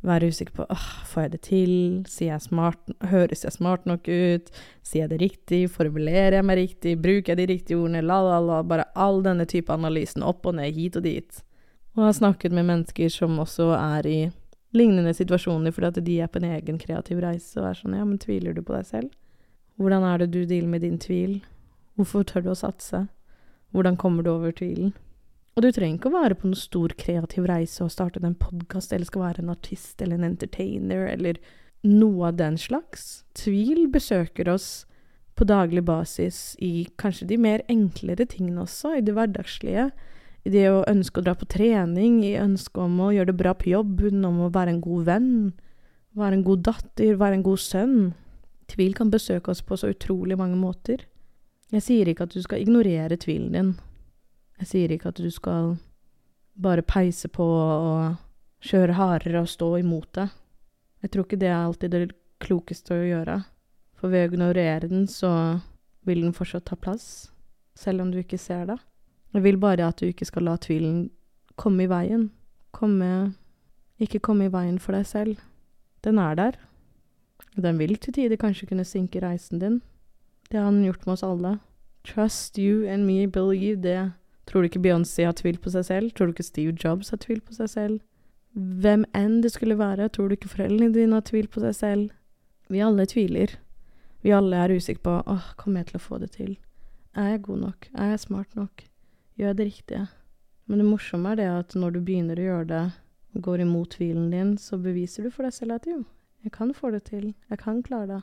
være 0.05 0.31
usikker 0.33 0.57
på 0.57 0.67
åh, 0.73 0.87
får 1.09 1.27
jeg 1.27 1.33
det 1.33 1.41
til, 1.45 1.73
sier 2.09 2.33
jeg 2.33 2.45
smart, 2.47 2.81
høres 3.11 3.45
jeg 3.45 3.53
smart 3.53 3.85
nok 3.89 4.09
ut, 4.09 4.49
sier 4.81 5.05
jeg 5.05 5.13
det 5.13 5.21
riktig, 5.21 5.61
formulerer 5.75 6.39
jeg 6.39 6.49
meg 6.49 6.61
riktig, 6.63 6.97
bruker 7.05 7.35
jeg 7.35 7.41
de 7.43 7.49
riktige 7.53 7.81
ordene, 7.81 8.01
la, 8.05 8.21
la, 8.25 8.41
la, 8.41 8.63
bare 8.65 8.89
all 8.97 9.21
denne 9.25 9.45
type 9.49 9.73
analysen, 9.73 10.25
opp 10.25 10.49
og 10.49 10.57
ned, 10.57 10.73
hit 10.77 10.97
og 10.97 11.05
dit. 11.05 11.43
Og 12.01 12.07
har 12.07 12.15
snakket 12.17 12.55
med 12.57 12.65
mennesker 12.65 13.11
som 13.13 13.35
også 13.43 13.75
er 13.77 14.07
i 14.09 14.19
lignende 14.73 15.13
situasjoner 15.13 15.75
fordi 15.77 15.89
at 15.91 15.99
de 16.07 16.15
er 16.25 16.31
på 16.33 16.41
en 16.41 16.47
egen 16.55 16.79
kreativ 16.81 17.19
reise 17.21 17.61
og 17.61 17.67
er 17.69 17.77
sånn 17.77 17.97
Ja, 17.99 18.07
men 18.09 18.21
tviler 18.23 18.57
du 18.57 18.63
på 18.65 18.73
deg 18.73 18.87
selv? 18.89 19.11
Hvordan 19.77 20.07
er 20.09 20.23
det 20.23 20.31
du 20.33 20.39
dealer 20.49 20.71
med 20.73 20.81
din 20.87 20.97
tvil? 20.97 21.43
Hvorfor 22.01 22.25
tør 22.25 22.47
du 22.47 22.51
å 22.55 22.57
satse? 22.57 23.03
Hvordan 23.77 23.99
kommer 24.01 24.25
du 24.25 24.31
over 24.33 24.55
tvilen? 24.57 24.95
Og 25.53 25.67
du 25.67 25.69
trenger 25.77 25.99
ikke 25.99 26.09
å 26.09 26.23
være 26.23 26.39
på 26.41 26.49
noen 26.49 26.57
stor 26.57 26.95
kreativ 26.97 27.45
reise 27.51 27.85
og 27.85 27.93
starte 27.93 28.23
en 28.25 28.39
podkast 28.39 28.95
eller 28.97 29.05
skal 29.05 29.27
være 29.27 29.45
en 29.45 29.53
artist 29.53 30.01
eller 30.01 30.17
en 30.17 30.31
entertainer 30.31 31.05
eller 31.11 31.41
noe 31.85 32.31
av 32.31 32.39
den 32.41 32.57
slags. 32.61 33.27
Tvil 33.37 33.91
besøker 33.93 34.49
oss 34.49 34.87
på 35.37 35.45
daglig 35.45 35.85
basis 35.85 36.55
i 36.65 36.87
kanskje 37.01 37.29
de 37.29 37.41
mer 37.41 37.67
enklere 37.69 38.25
tingene 38.25 38.65
også, 38.65 38.97
i 38.97 39.05
det 39.05 39.13
hverdagslige 39.17 39.91
i 40.45 40.53
det 40.53 40.67
å 40.73 40.85
ønske 40.89 41.21
å 41.21 41.25
dra 41.25 41.35
på 41.37 41.49
trening, 41.51 42.23
i 42.25 42.39
ønsket 42.41 42.81
om 42.81 42.97
å 43.05 43.11
gjøre 43.13 43.33
det 43.33 43.41
bra 43.41 43.53
på 43.57 43.73
jobben, 43.75 44.25
om 44.25 44.47
å 44.47 44.53
være 44.53 44.75
en 44.75 44.81
god 44.85 45.05
venn, 45.09 45.35
være 46.17 46.39
en 46.39 46.47
god 46.47 46.65
datter, 46.71 47.19
være 47.21 47.39
en 47.39 47.47
god 47.47 47.61
sønn. 47.61 47.99
Tvil 48.71 48.97
kan 48.97 49.13
besøke 49.13 49.53
oss 49.53 49.63
på 49.67 49.77
så 49.77 49.93
utrolig 49.93 50.39
mange 50.39 50.57
måter. 50.59 51.05
Jeg 51.71 51.85
sier 51.87 52.09
ikke 52.11 52.27
at 52.27 52.35
du 52.35 52.41
skal 52.43 52.63
ignorere 52.63 53.19
tvilen 53.21 53.53
din. 53.55 53.71
Jeg 54.63 54.71
sier 54.73 54.93
ikke 54.93 55.13
at 55.13 55.21
du 55.21 55.31
skal 55.33 55.77
bare 56.61 56.85
peise 56.85 57.31
på 57.33 57.45
og 57.45 58.19
kjøre 58.65 58.97
hardere 58.99 59.45
og 59.45 59.51
stå 59.51 59.71
imot 59.81 60.11
det. 60.19 60.29
Jeg 61.01 61.13
tror 61.13 61.27
ikke 61.27 61.41
det 61.41 61.49
er 61.49 61.61
alltid 61.61 61.95
det 61.95 62.03
klokeste 62.43 62.97
å 62.97 63.07
gjøre. 63.07 63.41
For 64.01 64.13
ved 64.13 64.27
å 64.27 64.33
ignorere 64.33 64.89
den, 64.89 65.07
så 65.09 65.61
vil 66.09 66.25
den 66.25 66.37
fortsatt 66.37 66.67
ta 66.69 66.77
plass, 66.81 67.31
selv 67.77 68.05
om 68.05 68.13
du 68.13 68.21
ikke 68.21 68.41
ser 68.41 68.67
det. 68.73 68.81
Jeg 69.33 69.45
vil 69.45 69.59
bare 69.63 69.87
at 69.87 70.01
du 70.01 70.09
ikke 70.11 70.27
skal 70.27 70.49
la 70.49 70.57
tvilen 70.59 71.11
komme 71.57 71.85
i 71.85 71.91
veien. 71.91 72.31
Komme 72.73 73.35
Ikke 74.01 74.19
komme 74.19 74.47
i 74.47 74.53
veien 74.53 74.79
for 74.81 74.97
deg 74.97 75.05
selv. 75.07 75.41
Den 76.05 76.19
er 76.19 76.35
der. 76.35 76.55
Den 77.57 77.79
vil 77.79 77.99
til 78.01 78.15
tider 78.17 78.37
kanskje 78.41 78.67
kunne 78.71 78.85
sinke 78.85 79.21
reisen 79.21 79.61
din. 79.61 79.83
Det 80.51 80.59
har 80.59 80.71
den 80.71 80.85
gjort 80.85 81.05
med 81.07 81.13
oss 81.13 81.23
alle. 81.23 81.59
Trust 82.05 82.59
you 82.59 82.89
and 82.89 83.05
me, 83.05 83.27
believe 83.27 83.83
det. 83.83 84.13
Tror 84.47 84.63
du 84.63 84.71
ikke 84.71 84.81
Beyoncé 84.81 85.27
har 85.29 85.37
tvilt 85.37 85.61
på 85.61 85.71
seg 85.71 85.85
selv? 85.85 86.11
Tror 86.11 86.27
du 86.27 86.33
ikke 86.33 86.49
Steve 86.49 86.73
Jobs 86.85 87.11
har 87.11 87.21
tvilt 87.21 87.45
på 87.45 87.55
seg 87.55 87.69
selv? 87.69 88.01
Hvem 88.57 89.05
enn 89.15 89.43
det 89.45 89.53
skulle 89.53 89.79
være, 89.79 90.09
tror 90.09 90.29
du 90.29 90.35
ikke 90.35 90.51
foreldrene 90.51 90.95
dine 90.95 91.21
har 91.21 91.27
tvilt 91.29 91.53
på 91.55 91.61
seg 91.63 91.77
selv? 91.77 92.11
Vi 92.73 92.81
alle 92.83 93.07
tviler. 93.07 93.59
Vi 94.25 94.33
alle 94.35 94.57
er 94.57 94.75
usikre 94.75 95.05
på 95.05 95.17
åh, 95.27 95.53
kommer 95.57 95.85
jeg 95.85 95.93
til 95.93 96.01
å 96.01 96.07
få 96.09 96.19
det 96.19 96.33
til? 96.35 96.57
Er 97.15 97.37
jeg 97.37 97.45
god 97.47 97.67
nok? 97.69 97.91
Er 97.95 98.15
jeg 98.15 98.25
smart 98.27 98.57
nok? 98.59 98.90
Gjør 99.41 99.55
jeg 99.55 99.57
det 99.57 99.65
riktige? 99.71 100.07
Men 100.69 100.83
det 100.83 100.85
morsomme 100.85 101.31
er 101.33 101.39
det 101.41 101.45
at 101.49 101.75
når 101.81 101.95
du 101.95 102.01
begynner 102.05 102.37
å 102.37 102.45
gjøre 102.45 102.67
det, 102.69 102.83
og 103.33 103.45
går 103.47 103.63
imot 103.65 103.95
tvilen 103.95 104.27
din, 104.35 104.51
så 104.61 104.77
beviser 104.77 105.25
du 105.25 105.31
for 105.33 105.49
deg 105.49 105.55
selv 105.57 105.79
at 105.79 105.89
jo, 105.89 106.03
jeg 106.45 106.53
kan 106.53 106.75
få 106.77 106.91
det 106.93 107.07
til, 107.09 107.31
jeg 107.49 107.63
kan 107.63 107.81
klare 107.87 108.11
det. 108.11 108.21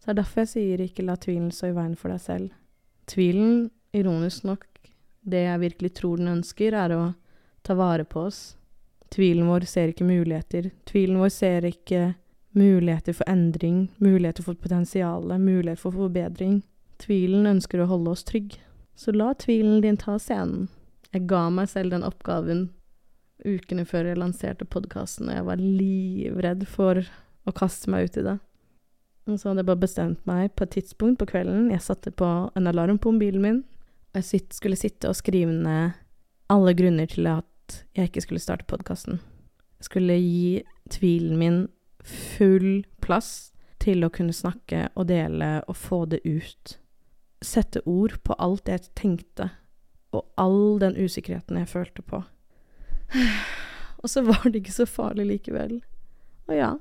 Så 0.00 0.08
det 0.08 0.14
er 0.14 0.18
derfor 0.22 0.40
jeg 0.40 0.52
sier 0.54 0.84
ikke 0.86 1.04
la 1.04 1.18
tvilen 1.20 1.52
stå 1.52 1.68
i 1.68 1.76
veien 1.76 1.98
for 2.00 2.14
deg 2.14 2.24
selv. 2.24 2.56
Tvilen, 3.12 3.68
ironisk 3.92 4.48
nok, 4.48 4.64
det 5.20 5.44
jeg 5.44 5.62
virkelig 5.66 5.94
tror 6.00 6.20
den 6.22 6.32
ønsker, 6.38 6.80
er 6.80 6.96
å 6.96 7.04
ta 7.60 7.76
vare 7.76 8.08
på 8.08 8.24
oss. 8.30 8.42
Tvilen 9.12 9.48
vår 9.52 9.68
ser 9.68 9.92
ikke 9.92 10.08
muligheter. 10.08 10.72
Tvilen 10.88 11.20
vår 11.20 11.32
ser 11.32 11.68
ikke 11.68 12.14
muligheter 12.56 13.20
for 13.20 13.28
endring, 13.28 13.90
muligheter 14.00 14.48
for 14.48 14.56
potensial, 14.56 15.28
muligheter 15.28 15.84
for 15.84 15.92
forbedring. 15.92 16.62
Tvilen 17.04 17.52
ønsker 17.52 17.84
å 17.84 17.90
holde 17.92 18.16
oss 18.16 18.24
trygg. 18.24 18.56
Så 18.94 19.12
la 19.12 19.32
tvilen 19.34 19.80
din 19.82 19.98
ta 19.98 20.18
scenen. 20.18 20.68
Jeg 21.14 21.26
ga 21.30 21.48
meg 21.50 21.68
selv 21.70 21.94
den 21.94 22.06
oppgaven 22.06 22.68
ukene 23.44 23.84
før 23.86 24.08
jeg 24.10 24.18
lanserte 24.18 24.66
podkasten, 24.66 25.28
og 25.28 25.36
jeg 25.36 25.46
var 25.46 25.62
livredd 25.62 26.64
for 26.70 27.02
å 27.44 27.54
kaste 27.54 27.90
meg 27.92 28.08
ut 28.08 28.18
i 28.18 28.26
det. 28.26 28.36
Og 29.24 29.38
så 29.40 29.50
hadde 29.50 29.62
jeg 29.62 29.70
bare 29.70 29.82
bestemt 29.84 30.26
meg 30.28 30.52
på 30.56 30.66
et 30.66 30.74
tidspunkt 30.76 31.20
på 31.20 31.28
kvelden. 31.30 31.70
Jeg 31.72 31.84
satte 31.84 32.12
på 32.12 32.28
en 32.54 32.70
alarm 32.70 32.98
på 33.00 33.12
mobilen 33.14 33.44
min, 33.44 33.62
og 34.12 34.20
jeg 34.20 34.28
sitt, 34.28 34.56
skulle 34.56 34.78
sitte 34.78 35.10
og 35.10 35.18
skrive 35.18 35.52
ned 35.52 35.94
alle 36.52 36.74
grunner 36.76 37.08
til 37.10 37.30
at 37.30 37.78
jeg 37.96 38.10
ikke 38.10 38.24
skulle 38.26 38.44
starte 38.44 38.68
podkasten. 38.68 39.18
Jeg 39.80 39.88
skulle 39.88 40.18
gi 40.20 40.62
tvilen 40.92 41.38
min 41.40 41.58
full 42.04 42.84
plass 43.04 43.52
til 43.80 44.04
å 44.04 44.12
kunne 44.12 44.36
snakke 44.36 44.88
og 44.94 45.08
dele 45.08 45.56
og 45.68 45.76
få 45.76 46.04
det 46.10 46.20
ut. 46.24 46.76
Sette 47.42 47.82
ord 47.88 48.18
på 48.24 48.36
alt 48.38 48.68
jeg 48.68 48.86
tenkte, 48.94 49.50
og 50.14 50.24
all 50.38 50.78
den 50.80 50.96
usikkerheten 50.96 51.58
jeg 51.58 51.68
følte 51.68 52.02
på. 52.02 52.22
Og 54.04 54.10
så 54.10 54.20
var 54.20 54.42
det 54.44 54.60
ikke 54.60 54.72
så 54.74 54.84
farlig 54.84 55.24
likevel. 55.26 55.78
Og 56.44 56.56
ja, 56.56 56.74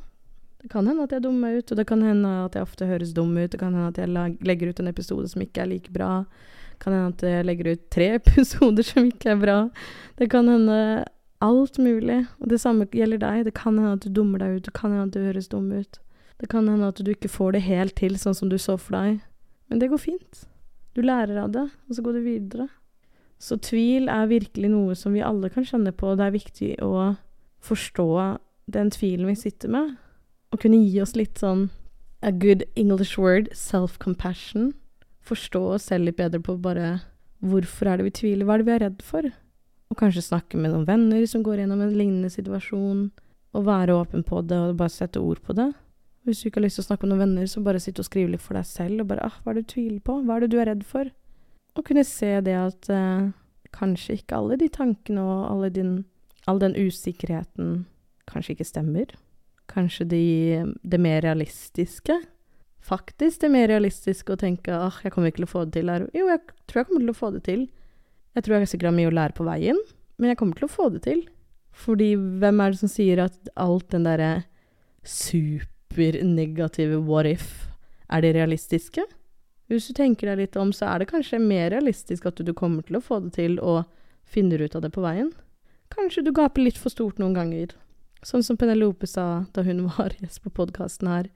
det 0.64 0.70
kan 0.72 0.88
hende 0.88 1.06
at 1.06 1.14
jeg 1.16 1.24
dummer 1.24 1.48
meg 1.48 1.62
ut, 1.62 1.72
og 1.72 1.78
det 1.80 1.86
kan 1.88 2.02
hende 2.04 2.30
at 2.46 2.54
jeg 2.56 2.64
ofte 2.64 2.88
høres 2.88 3.14
dum 3.16 3.32
ut. 3.38 3.50
Det 3.52 3.60
kan 3.60 3.74
hende 3.76 3.90
at 3.94 3.98
jeg 4.00 4.12
legger 4.48 4.70
ut 4.70 4.80
en 4.80 4.92
episode 4.92 5.28
som 5.32 5.44
ikke 5.44 5.64
er 5.64 5.70
like 5.72 5.92
bra. 5.92 6.26
Det 6.74 6.80
kan 6.84 6.96
hende 6.96 7.16
at 7.16 7.24
jeg 7.28 7.48
legger 7.48 7.72
ut 7.72 7.82
tre 7.92 8.08
episoder 8.20 8.88
som 8.88 9.08
ikke 9.08 9.34
er 9.34 9.42
bra. 9.42 9.58
Det 10.20 10.30
kan 10.32 10.48
hende 10.52 10.78
alt 11.44 11.80
mulig. 11.84 12.26
Og 12.40 12.48
det 12.50 12.62
samme 12.64 12.88
gjelder 12.92 13.20
deg. 13.24 13.46
Det 13.46 13.54
kan 13.60 13.76
hende 13.76 13.98
at 13.98 14.08
du 14.08 14.16
dummer 14.16 14.40
deg 14.40 14.56
ut. 14.56 14.66
Det 14.70 14.76
kan 14.80 14.96
hende 14.96 15.10
at 15.10 15.18
du 15.18 15.28
høres 15.28 15.52
dum 15.52 15.68
ut. 15.72 16.00
Det 16.40 16.50
kan 16.50 16.68
hende 16.68 16.88
at 16.88 17.00
du 17.00 17.12
ikke 17.12 17.32
får 17.32 17.58
det 17.58 17.66
helt 17.68 17.96
til 18.00 18.16
sånn 18.20 18.36
som 18.36 18.52
du 18.52 18.56
så 18.56 18.78
for 18.80 18.96
deg. 18.96 19.20
Men 19.74 19.82
det 19.82 19.88
går 19.90 19.98
fint. 19.98 20.44
Du 20.94 21.02
lærer 21.02 21.40
av 21.42 21.50
det, 21.50 21.64
og 21.90 21.96
så 21.98 22.04
går 22.06 22.20
du 22.20 22.26
videre. 22.28 22.68
Så 23.42 23.58
tvil 23.58 24.06
er 24.06 24.30
virkelig 24.30 24.70
noe 24.70 24.94
som 24.94 25.16
vi 25.18 25.24
alle 25.26 25.50
kan 25.50 25.66
kjenne 25.66 25.90
på. 25.98 26.12
Det 26.14 26.28
er 26.28 26.36
viktig 26.36 26.68
å 26.86 26.92
forstå 27.66 28.06
den 28.70 28.92
tvilen 28.94 29.32
vi 29.32 29.34
sitter 29.34 29.74
med 29.74 29.96
og 30.54 30.62
kunne 30.62 30.78
gi 30.78 31.02
oss 31.02 31.16
litt 31.18 31.42
sånn 31.42 31.72
a 32.22 32.30
good 32.30 32.62
English 32.78 33.18
word, 33.18 33.50
self-compassion. 33.58 34.76
Forstå 35.26 35.64
oss 35.74 35.90
selv 35.90 36.06
litt 36.06 36.22
bedre 36.22 36.44
på 36.46 36.54
bare 36.62 37.00
hvorfor 37.42 37.90
er 37.90 37.98
det 37.98 38.12
vi 38.12 38.18
tviler, 38.22 38.46
hva 38.46 38.60
er 38.60 38.62
det 38.62 38.70
vi 38.70 38.76
er 38.76 38.86
redd 38.86 39.02
for? 39.02 39.26
Og 39.90 39.98
kanskje 39.98 40.28
snakke 40.30 40.62
med 40.62 40.70
noen 40.70 40.86
venner 40.86 41.26
som 41.26 41.42
går 41.42 41.64
gjennom 41.64 41.82
en 41.82 41.98
lignende 41.98 42.30
situasjon, 42.30 43.08
og 43.58 43.66
være 43.66 43.98
åpen 43.98 44.22
på 44.22 44.46
det 44.46 44.62
og 44.70 44.78
bare 44.78 44.94
sette 44.94 45.18
ord 45.18 45.42
på 45.42 45.58
det. 45.58 45.72
Hvis 46.24 46.40
du 46.40 46.48
ikke 46.48 46.62
har 46.62 46.68
lyst 46.68 46.80
til 46.80 46.86
å 46.86 46.88
snakke 46.88 47.06
med 47.06 47.14
noen 47.14 47.24
venner, 47.26 47.48
så 47.52 47.64
bare 47.64 47.82
sitt 47.84 48.00
og 48.00 48.08
skriv 48.08 48.30
litt 48.32 48.44
for 48.44 48.56
deg 48.56 48.68
selv, 48.68 49.04
og 49.04 49.10
bare 49.12 49.26
ah, 49.28 49.40
hva 49.44 49.52
er 49.52 49.60
det 49.60 49.66
du 49.66 49.74
tviler 49.74 50.04
på, 50.06 50.22
hva 50.24 50.38
er 50.38 50.46
det 50.46 50.52
du 50.54 50.60
er 50.62 50.70
redd 50.72 50.86
for? 50.88 51.10
Og 51.74 51.86
kunne 51.88 52.06
se 52.08 52.30
det 52.46 52.56
at 52.56 52.90
eh, 52.94 53.32
kanskje 53.76 54.20
ikke 54.20 54.38
alle 54.38 54.60
de 54.62 54.70
tankene 54.72 55.24
og 55.24 55.66
din, 55.76 55.98
all 56.48 56.62
den 56.62 56.78
usikkerheten 56.78 57.82
kanskje 58.30 58.56
ikke 58.56 58.70
stemmer. 58.70 59.12
Kanskje 59.72 60.08
de, 60.08 60.24
det 60.84 61.00
mer 61.02 61.22
realistiske. 61.26 62.16
Faktisk 62.84 63.44
det 63.44 63.52
mer 63.52 63.70
realistiske 63.72 64.36
å 64.36 64.40
tenke 64.40 64.76
ah, 64.76 64.96
jeg 65.04 65.16
kommer 65.16 65.32
ikke 65.32 65.42
til 65.42 65.50
å 65.50 65.54
få 65.54 65.66
det 65.68 65.76
til 65.80 65.92
her. 65.92 66.08
Jo, 66.16 66.30
jeg 66.32 66.44
tror 66.68 66.82
jeg 66.82 66.90
kommer 66.90 67.06
til 67.06 67.14
å 67.14 67.20
få 67.20 67.34
det 67.36 67.44
til. 67.48 67.68
Jeg 68.34 68.46
tror 68.46 68.58
jeg 68.58 68.72
sikkert 68.72 68.90
har 68.92 68.98
mye 68.98 69.12
å 69.12 69.18
lære 69.20 69.38
på 69.38 69.46
veien, 69.48 69.80
men 70.18 70.32
jeg 70.32 70.40
kommer 70.40 70.58
til 70.58 70.68
å 70.68 70.74
få 70.74 70.90
det 70.94 71.04
til. 71.06 71.28
Fordi 71.74 72.14
hvem 72.16 72.64
er 72.64 72.74
det 72.74 72.82
som 72.82 72.92
sier 72.92 73.24
at 73.24 73.54
alt 73.60 73.90
den 73.94 74.08
derre 74.08 74.32
supernegative 75.94 77.06
what 77.06 77.26
if, 77.26 77.68
er 78.10 78.22
det 78.22 78.34
realistiske? 78.36 79.04
Hvis 79.68 79.88
du 79.88 79.94
tenker 79.94 80.28
deg 80.28 80.38
litt 80.38 80.56
om, 80.56 80.74
så 80.74 80.86
er 80.92 81.00
det 81.00 81.12
kanskje 81.12 81.40
mer 81.40 81.72
realistisk 81.72 82.26
at 82.26 82.36
du 82.36 82.54
kommer 82.54 82.84
til 82.84 82.98
å 82.98 83.02
få 83.02 83.20
det 83.24 83.34
til, 83.38 83.60
og 83.60 83.86
finner 84.24 84.62
ut 84.62 84.76
av 84.76 84.82
det 84.82 84.92
på 84.94 85.04
veien. 85.04 85.32
Kanskje 85.94 86.24
du 86.26 86.32
gaper 86.32 86.64
litt 86.64 86.78
for 86.78 86.90
stort 86.90 87.20
noen 87.22 87.34
ganger. 87.34 87.74
Sånn 88.24 88.44
som 88.44 88.58
Penelope 88.58 89.08
sa 89.08 89.46
da 89.54 89.64
hun 89.64 89.86
var 89.98 90.16
gjest 90.20 90.44
på 90.44 90.54
podkasten 90.54 91.10
her, 91.10 91.30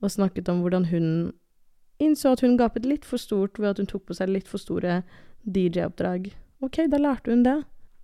og 0.00 0.12
snakket 0.12 0.48
om 0.48 0.62
hvordan 0.62 0.90
hun 0.90 1.08
innså 2.02 2.34
at 2.34 2.42
hun 2.42 2.58
gapet 2.58 2.86
litt 2.86 3.04
for 3.06 3.22
stort 3.22 3.58
ved 3.58 3.70
at 3.70 3.78
hun 3.78 3.88
tok 3.88 4.08
på 4.08 4.16
seg 4.18 4.32
litt 4.32 4.48
for 4.50 4.60
store 4.60 5.02
DJ-oppdrag. 5.46 6.32
Ok, 6.64 6.84
da 6.90 6.98
lærte 7.00 7.30
hun 7.30 7.44
det. 7.46 7.60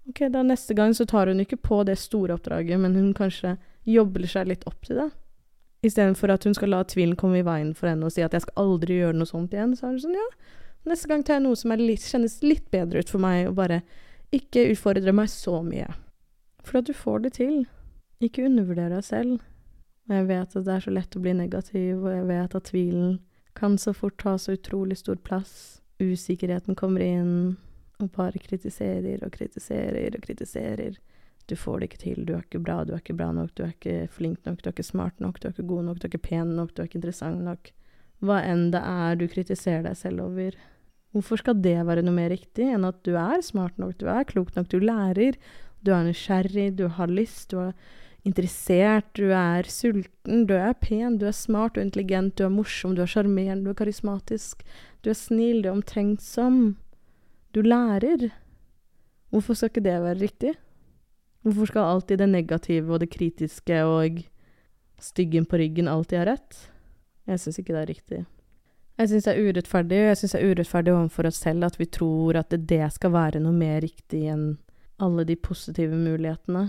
Ok, 0.08 0.22
da 0.32 0.42
neste 0.46 0.74
gang 0.74 0.94
så 0.96 1.04
tar 1.06 1.28
hun 1.28 1.42
ikke 1.42 1.58
på 1.60 1.82
det 1.86 1.98
store 2.00 2.36
oppdraget, 2.38 2.80
men 2.80 2.96
hun 2.96 3.12
kanskje 3.16 3.56
jobber 3.88 4.26
seg 4.30 4.48
litt 4.50 4.64
opp 4.68 4.86
til 4.86 5.02
det. 5.02 5.10
Istedenfor 5.86 6.32
at 6.34 6.44
hun 6.44 6.54
skal 6.54 6.74
la 6.74 6.82
tvilen 6.84 7.16
komme 7.16 7.40
i 7.40 7.46
veien 7.46 7.72
for 7.76 7.88
henne 7.88 8.04
og 8.04 8.12
si 8.12 8.22
at 8.22 8.32
'jeg 8.32 8.42
skal 8.42 8.62
aldri 8.64 9.00
gjøre 9.00 9.16
noe 9.16 9.26
sånt 9.26 9.52
igjen', 9.52 9.76
så 9.76 9.86
er 9.86 9.90
hun 9.90 10.00
sånn 10.00 10.18
ja, 10.18 10.28
neste 10.84 11.08
gang 11.08 11.22
tar 11.22 11.34
jeg 11.38 11.42
noe 11.42 11.56
som 11.56 11.72
litt, 11.72 12.04
kjennes 12.04 12.42
litt 12.42 12.70
bedre 12.70 13.00
ut 13.00 13.08
for 13.08 13.18
meg, 13.18 13.48
og 13.48 13.54
bare 13.54 13.82
ikke 14.32 14.70
utfordre 14.72 15.12
meg 15.12 15.28
så 15.28 15.62
mye. 15.62 15.88
For 16.62 16.78
at 16.78 16.86
du 16.86 16.92
får 16.92 17.18
det 17.24 17.32
til. 17.32 17.66
Ikke 18.20 18.44
undervurder 18.44 18.92
deg 18.92 19.04
selv. 19.04 19.40
Og 20.08 20.16
jeg 20.16 20.26
vet 20.28 20.56
at 20.56 20.64
det 20.64 20.74
er 20.74 20.80
så 20.80 20.90
lett 20.90 21.16
å 21.16 21.22
bli 21.24 21.32
negativ, 21.32 22.04
og 22.04 22.12
jeg 22.12 22.26
vet 22.26 22.54
at 22.54 22.64
tvilen 22.64 23.18
kan 23.54 23.76
så 23.78 23.92
fort 23.92 24.18
ta 24.18 24.36
så 24.38 24.56
utrolig 24.56 24.98
stor 24.98 25.16
plass. 25.16 25.80
Usikkerheten 26.00 26.76
kommer 26.78 27.00
inn 27.04 27.56
og 28.00 28.10
bare 28.16 28.40
kritiserer 28.40 29.24
og 29.24 29.32
kritiserer 29.32 30.16
og 30.16 30.24
kritiserer. 30.24 30.96
Du 31.48 31.56
får 31.58 31.80
det 31.80 31.90
ikke 31.90 32.02
til, 32.04 32.24
du 32.26 32.34
er 32.36 32.42
ikke 32.44 32.62
bra, 32.62 32.82
du 32.84 32.92
er 32.94 33.02
ikke 33.02 33.16
bra 33.18 33.30
nok, 33.34 33.54
du 33.56 33.64
er 33.64 33.72
ikke 33.74 34.08
flink 34.12 34.44
nok, 34.46 34.60
du 34.60 34.68
er 34.68 34.74
ikke 34.74 34.86
smart 34.86 35.20
nok, 35.22 35.40
du 35.40 35.48
er 35.48 35.54
ikke 35.54 35.68
god 35.70 35.86
nok, 35.88 35.98
du 35.98 36.06
er 36.06 36.12
ikke 36.12 36.28
pen 36.28 36.52
nok, 36.56 36.74
du 36.74 36.82
er 36.82 36.90
ikke 36.90 37.00
interessant 37.00 37.40
nok. 37.46 37.72
Hva 38.20 38.42
enn 38.44 38.68
det 38.74 38.82
er 38.84 39.16
du 39.16 39.24
kritiserer 39.32 39.86
deg 39.86 39.96
selv 39.96 40.26
over. 40.28 40.58
Hvorfor 41.10 41.40
skal 41.40 41.58
det 41.64 41.78
være 41.88 42.04
noe 42.06 42.14
mer 42.14 42.30
riktig 42.30 42.68
enn 42.70 42.86
at 42.86 43.00
du 43.06 43.16
er 43.18 43.40
smart 43.42 43.80
nok, 43.80 43.96
du 43.98 44.06
er 44.12 44.28
klok 44.28 44.52
nok, 44.54 44.68
du 44.70 44.78
lærer, 44.78 45.38
du 45.82 45.90
er 45.96 46.06
nysgjerrig, 46.06 46.68
du 46.78 46.86
har 46.92 47.10
lyst, 47.10 47.50
du 47.50 47.58
er 47.64 47.72
interessert, 48.28 49.08
du 49.16 49.32
er 49.32 49.66
sulten, 49.66 50.44
du 50.46 50.54
er 50.54 50.76
pen, 50.78 51.16
du 51.18 51.26
er 51.26 51.36
smart, 51.36 51.78
er 51.78 51.88
intelligent, 51.88 52.36
du 52.36 52.44
er 52.46 52.52
morsom, 52.52 52.94
du 52.94 53.02
er 53.02 53.10
sjarmerende, 53.10 53.64
du 53.64 53.72
er 53.72 53.80
karismatisk, 53.80 54.62
du 55.02 55.10
er 55.10 55.18
snill, 55.18 55.62
du 55.62 55.70
er 55.70 55.78
omtenksom. 55.78 56.60
Du 57.50 57.62
lærer. 57.66 58.28
Hvorfor 59.30 59.56
skal 59.56 59.72
ikke 59.72 59.86
det 59.88 59.96
være 60.04 60.20
riktig? 60.20 60.52
Hvorfor 61.42 61.70
skal 61.70 61.94
alltid 61.94 62.20
det 62.20 62.28
negative 62.28 62.92
og 62.92 63.00
det 63.00 63.10
kritiske 63.14 63.78
og 63.88 64.20
styggen 65.00 65.46
på 65.48 65.60
ryggen 65.60 65.88
alltid 65.88 66.20
ha 66.20 66.26
rett? 66.32 66.58
Jeg 67.30 67.40
syns 67.40 67.60
ikke 67.62 67.74
det 67.76 67.80
er 67.80 67.90
riktig. 67.94 68.20
Jeg 69.00 69.08
syns 69.08 69.24
det 69.24 69.32
er 69.32 69.48
urettferdig, 69.48 70.02
og 70.02 70.10
jeg 70.10 70.20
syns 70.20 70.34
det 70.34 70.40
er 70.40 70.50
urettferdig 70.52 70.92
overfor 70.92 71.30
oss 71.30 71.40
selv 71.40 71.64
at 71.70 71.78
vi 71.80 71.88
tror 71.88 72.36
at 72.36 72.52
det 72.52 72.84
skal 72.92 73.14
være 73.14 73.40
noe 73.40 73.56
mer 73.56 73.80
riktig 73.80 74.26
enn 74.28 74.44
alle 75.00 75.24
de 75.24 75.38
positive 75.40 75.96
mulighetene 75.96 76.68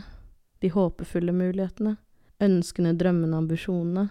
de 0.61 0.69
håpefulle 0.69 1.33
mulighetene, 1.33 1.95
ønskene, 2.41 2.93
drømmene, 2.97 3.37
ambisjonene. 3.37 4.07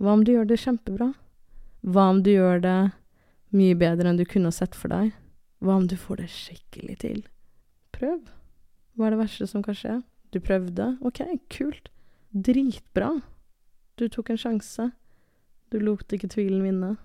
Hva 0.00 0.14
om 0.14 0.24
du 0.24 0.32
gjør 0.32 0.46
det 0.50 0.60
kjempebra? 0.62 1.10
Hva 1.82 2.06
om 2.14 2.22
du 2.24 2.30
gjør 2.32 2.62
det 2.64 2.78
mye 3.56 3.78
bedre 3.78 4.12
enn 4.12 4.20
du 4.20 4.26
kunne 4.28 4.52
ha 4.52 4.54
sett 4.54 4.78
for 4.78 4.92
deg? 4.92 5.10
Hva 5.60 5.80
om 5.80 5.88
du 5.90 5.96
får 5.98 6.22
det 6.22 6.28
skikkelig 6.32 7.00
til? 7.02 7.24
Prøv. 7.96 8.22
Hva 8.94 9.08
er 9.08 9.14
det 9.14 9.22
verste 9.22 9.46
som 9.50 9.62
kan 9.64 9.76
skje? 9.76 10.00
Du 10.30 10.40
prøvde? 10.42 10.94
OK, 11.06 11.22
kult. 11.50 11.90
Dritbra. 12.30 13.12
Du 13.98 14.08
tok 14.08 14.30
en 14.30 14.40
sjanse. 14.40 14.90
Du 15.70 15.78
lot 15.82 16.12
ikke 16.12 16.30
tvilen 16.30 16.62
vinne. 16.64 16.96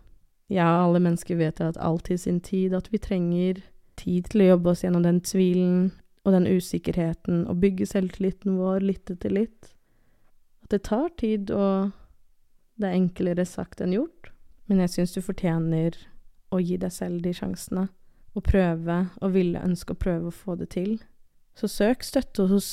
Ja, 0.48 0.68
alle 0.84 1.02
mennesker 1.02 1.40
vet 1.40 1.62
at 1.62 1.78
alt 1.82 2.12
i 2.14 2.18
sin 2.18 2.40
tid, 2.40 2.74
at 2.74 2.92
vi 2.94 3.02
trenger 3.02 3.64
tid 3.98 4.30
til 4.30 4.44
å 4.44 4.50
jobbe 4.54 4.74
oss 4.74 4.84
gjennom 4.86 5.06
den 5.06 5.22
tvilen 5.26 5.92
og 6.26 6.34
den 6.34 6.48
usikkerheten, 6.50 7.46
og 7.50 7.62
bygge 7.62 7.88
selvtilliten 7.90 8.58
vår 8.60 8.86
litt 8.86 9.10
etter 9.14 9.34
litt. 9.34 9.72
At 10.66 10.74
det 10.74 10.84
tar 10.90 11.10
tid, 11.22 11.52
og 11.54 11.94
det 12.82 12.90
er 12.90 12.98
enklere 12.98 13.46
sagt 13.46 13.82
enn 13.82 13.94
gjort, 13.94 14.32
men 14.66 14.82
jeg 14.82 14.94
syns 14.94 15.14
du 15.14 15.22
fortjener 15.26 15.98
å 16.54 16.62
gi 16.62 16.78
deg 16.82 16.94
selv 16.94 17.22
de 17.26 17.34
sjansene, 17.34 17.88
og 18.36 18.46
prøve, 18.46 18.98
og 19.22 19.36
ville 19.36 19.62
ønske 19.64 19.94
å 19.94 20.02
prøve 20.02 20.30
å 20.30 20.36
få 20.36 20.58
det 20.60 20.72
til. 20.74 20.98
Så 21.56 21.70
søk 21.72 22.04
støtte 22.04 22.48
hos 22.52 22.70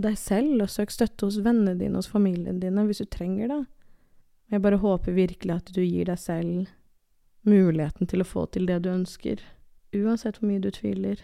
deg 0.00 0.16
selv, 0.18 0.62
og 0.62 0.70
søk 0.70 0.92
støtte 0.94 1.26
hos 1.26 1.40
vennene 1.42 1.74
dine, 1.78 1.98
hos 1.98 2.10
familien 2.10 2.60
dine, 2.62 2.84
hvis 2.86 3.02
du 3.02 3.08
trenger 3.10 3.50
det. 3.50 3.62
Jeg 4.50 4.62
bare 4.62 4.80
håper 4.82 5.14
virkelig 5.14 5.56
at 5.56 5.72
du 5.74 5.82
gir 5.82 6.06
deg 6.08 6.18
selv 6.18 6.70
muligheten 7.46 8.08
til 8.10 8.22
å 8.22 8.28
få 8.28 8.46
til 8.52 8.66
det 8.68 8.80
du 8.84 8.90
ønsker, 8.92 9.42
uansett 9.96 10.38
hvor 10.38 10.50
mye 10.50 10.62
du 10.62 10.70
tviler. 10.74 11.20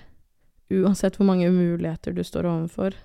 Uansett 0.73 1.19
hvor 1.19 1.29
mange 1.29 1.49
umuligheter 1.49 2.15
du 2.15 2.23
står 2.27 2.49
overfor, 2.51 2.97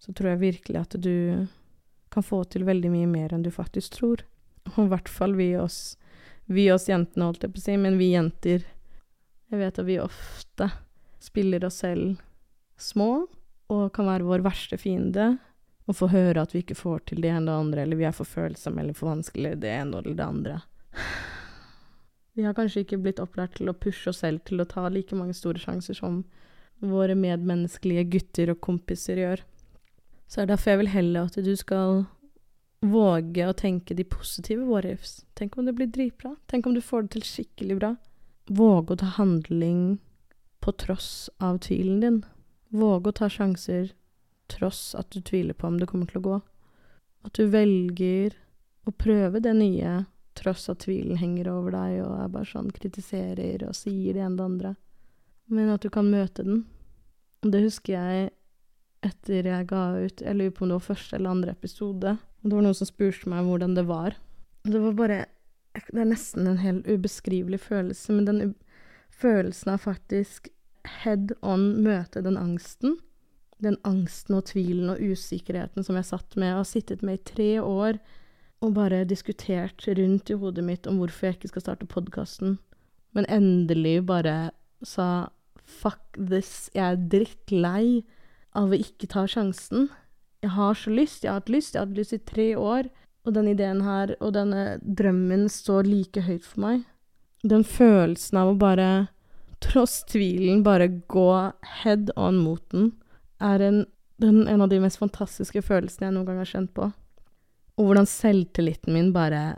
så 0.00 0.12
tror 0.16 0.32
jeg 0.32 0.42
virkelig 0.42 0.80
at 0.80 0.96
du 0.96 1.46
kan 2.12 2.24
få 2.24 2.42
til 2.44 2.64
veldig 2.68 2.90
mye 2.92 3.08
mer 3.08 3.34
enn 3.34 3.44
du 3.44 3.50
faktisk 3.52 3.98
tror. 3.98 4.24
Og 4.74 4.86
i 4.86 4.90
hvert 4.92 5.10
fall 5.10 5.36
vi 5.36 5.52
oss, 5.60 5.96
vi 6.46 6.68
oss 6.72 6.88
jentene, 6.88 7.28
holdt 7.28 7.44
jeg 7.44 7.52
på 7.52 7.60
å 7.60 7.64
si, 7.66 7.76
men 7.80 8.00
vi 8.00 8.12
jenter 8.14 8.64
Jeg 9.52 9.60
vet 9.60 9.78
at 9.78 9.84
vi 9.84 9.98
ofte 10.00 10.70
spiller 11.20 11.66
oss 11.66 11.82
selv 11.82 12.16
små, 12.80 13.26
og 13.70 13.92
kan 13.94 14.08
være 14.08 14.26
vår 14.26 14.44
verste 14.44 14.78
fiende, 14.80 15.36
og 15.90 15.98
få 15.98 16.08
høre 16.12 16.42
at 16.42 16.54
vi 16.54 16.62
ikke 16.62 16.78
får 16.78 17.06
til 17.10 17.22
det 17.22 17.30
ene 17.32 17.42
og 17.42 17.46
det 17.46 17.58
andre, 17.58 17.82
eller 17.82 17.98
vi 17.98 18.06
er 18.08 18.16
for 18.16 18.28
følsomme 18.28 18.82
eller 18.82 18.96
for 18.96 19.10
vanskelige, 19.10 19.60
det 19.62 19.70
ene 19.70 20.02
eller 20.02 20.18
det 20.18 20.26
andre. 20.26 20.60
Vi 22.32 22.46
har 22.46 22.54
kanskje 22.56 22.86
ikke 22.86 22.96
blitt 22.96 23.18
opplært 23.20 23.58
til 23.58 23.68
å 23.68 23.74
pushe 23.76 24.08
oss 24.08 24.22
selv 24.22 24.40
til 24.48 24.62
å 24.62 24.64
ta 24.64 24.86
like 24.88 25.12
mange 25.12 25.34
store 25.36 25.60
sjanser 25.60 25.98
som 25.98 26.22
våre 26.80 27.12
medmenneskelige 27.12 28.06
gutter 28.08 28.54
og 28.54 28.62
kompiser 28.64 29.20
gjør. 29.20 29.42
Så 30.32 30.40
er 30.40 30.46
det 30.46 30.54
er 30.54 30.54
derfor 30.54 30.72
jeg 30.72 30.80
vil 30.80 30.92
heller 30.94 31.28
at 31.28 31.36
du 31.44 31.52
skal 31.60 32.06
våge 32.82 33.46
å 33.46 33.52
tenke 33.52 33.94
de 33.94 34.06
positive 34.08 34.64
what 34.64 34.88
ifs. 34.88 35.26
Tenk 35.38 35.58
om 35.58 35.68
det 35.68 35.76
blir 35.76 35.90
dritbra. 35.92 36.34
Tenk 36.48 36.66
om 36.66 36.74
du 36.74 36.80
får 36.80 37.04
det 37.04 37.18
til 37.18 37.26
skikkelig 37.28 37.78
bra. 37.78 37.92
Våge 38.48 38.96
å 38.96 39.02
ta 39.02 39.12
handling 39.18 39.98
på 40.64 40.72
tross 40.80 41.28
av 41.36 41.60
tvilen 41.66 42.00
din. 42.00 42.22
Våge 42.72 43.10
å 43.10 43.16
ta 43.16 43.28
sjanser 43.28 43.92
tross 44.48 44.94
at 44.98 45.10
du 45.12 45.20
tviler 45.20 45.56
på 45.56 45.68
om 45.68 45.78
det 45.80 45.88
kommer 45.90 46.08
til 46.08 46.22
å 46.22 46.26
gå. 46.26 46.38
At 47.28 47.36
du 47.38 47.46
velger 47.52 48.34
å 48.88 48.94
prøve 48.96 49.42
det 49.44 49.52
nye 49.58 50.02
tross 50.38 50.68
at 50.72 50.82
tvilen 50.86 51.20
henger 51.20 51.50
over 51.52 51.74
deg 51.76 51.98
og 52.02 52.14
er 52.16 52.30
bare 52.32 52.48
sånn 52.48 52.72
kritiserer 52.74 53.66
og 53.68 53.76
sier 53.76 54.16
det 54.16 54.24
ene 54.24 54.38
det 54.38 54.46
andre. 54.46 54.74
Men 55.52 55.72
at 55.74 55.84
du 55.84 55.90
kan 55.92 56.08
møte 56.08 56.46
den. 56.46 56.64
Og 57.42 57.52
det 57.52 57.64
husker 57.66 57.98
jeg 57.98 58.30
etter 59.02 59.48
jeg 59.50 59.66
ga 59.66 59.82
ut 59.98 60.20
Jeg 60.22 60.36
lurer 60.38 60.52
på 60.54 60.62
om 60.64 60.70
det 60.70 60.78
var 60.78 60.86
første 60.86 61.16
eller 61.18 61.34
andre 61.34 61.52
episode. 61.52 62.16
Og 62.42 62.48
det 62.48 62.56
var 62.56 62.66
noen 62.66 62.78
som 62.78 62.88
spurte 62.88 63.30
meg 63.30 63.46
hvordan 63.46 63.76
det 63.76 63.86
var. 63.90 64.16
Det 64.64 64.80
var 64.80 64.98
bare 64.98 65.20
Det 65.74 66.00
er 66.00 66.08
nesten 66.08 66.46
en 66.46 66.60
helt 66.60 66.86
ubeskrivelig 66.86 67.60
følelse, 67.64 68.12
men 68.12 68.26
den 68.28 68.54
følelsen 69.12 69.72
av 69.72 69.84
faktisk 69.84 70.50
head 70.84 71.34
on 71.42 71.82
møte 71.84 72.22
den 72.24 72.38
angsten. 72.40 72.98
Den 73.62 73.78
angsten 73.86 74.36
og 74.38 74.48
tvilen 74.50 74.90
og 74.90 74.98
usikkerheten 74.98 75.86
som 75.86 75.98
jeg 75.98 76.08
satt 76.08 76.36
med, 76.36 76.54
og 76.54 76.64
har 76.64 76.70
sittet 76.70 77.04
med 77.06 77.20
i 77.20 77.26
tre 77.34 77.50
år 77.62 78.00
og 78.62 78.74
bare 78.76 79.02
diskutert 79.08 79.82
rundt 79.86 80.30
i 80.30 80.38
hodet 80.38 80.64
mitt 80.64 80.86
om 80.86 81.00
hvorfor 81.00 81.28
jeg 81.28 81.38
ikke 81.38 81.52
skal 81.52 81.64
starte 81.64 81.88
podkasten, 81.90 82.58
men 83.12 83.26
endelig 83.26 84.00
bare 84.06 84.52
sa 84.86 85.28
fuck 85.66 86.16
this, 86.16 86.70
jeg 86.74 86.94
er 86.94 87.02
drittlei 87.10 88.02
av 88.58 88.72
å 88.72 88.78
ikke 88.78 89.08
ta 89.10 89.24
sjansen. 89.30 89.88
Jeg 90.42 90.54
har 90.56 90.78
så 90.78 90.92
lyst, 90.92 91.24
jeg 91.24 91.32
har 91.32 91.40
hatt 91.40 91.52
lyst, 91.52 91.74
jeg 91.74 91.82
har 91.82 91.88
hatt 91.88 91.98
lyst 91.98 92.16
i 92.16 92.22
tre 92.28 92.48
år, 92.58 92.90
og 93.22 93.36
den 93.36 93.50
ideen 93.52 93.82
her 93.86 94.14
og 94.18 94.34
denne 94.34 94.78
drømmen 94.82 95.46
står 95.52 95.86
like 95.86 96.24
høyt 96.26 96.46
for 96.46 96.64
meg. 96.64 96.82
Den 97.46 97.64
følelsen 97.66 98.38
av 98.38 98.52
å 98.52 98.58
bare, 98.58 98.88
tross 99.62 100.02
tvilen, 100.10 100.62
bare 100.66 100.88
gå 101.10 101.28
head 101.82 102.12
on 102.16 102.40
mot 102.42 102.62
den, 102.74 102.92
er 103.42 103.62
en, 103.64 103.84
den, 104.22 104.44
en 104.48 104.62
av 104.64 104.70
de 104.70 104.80
mest 104.82 105.00
fantastiske 105.00 105.62
følelsene 105.64 106.08
jeg 106.08 106.16
noen 106.16 106.28
gang 106.28 106.40
har 106.42 106.50
kjent 106.50 106.72
på. 106.76 106.90
Og 107.78 107.88
hvordan 107.88 108.08
selvtilliten 108.08 108.94
min 108.94 109.10
bare 109.14 109.56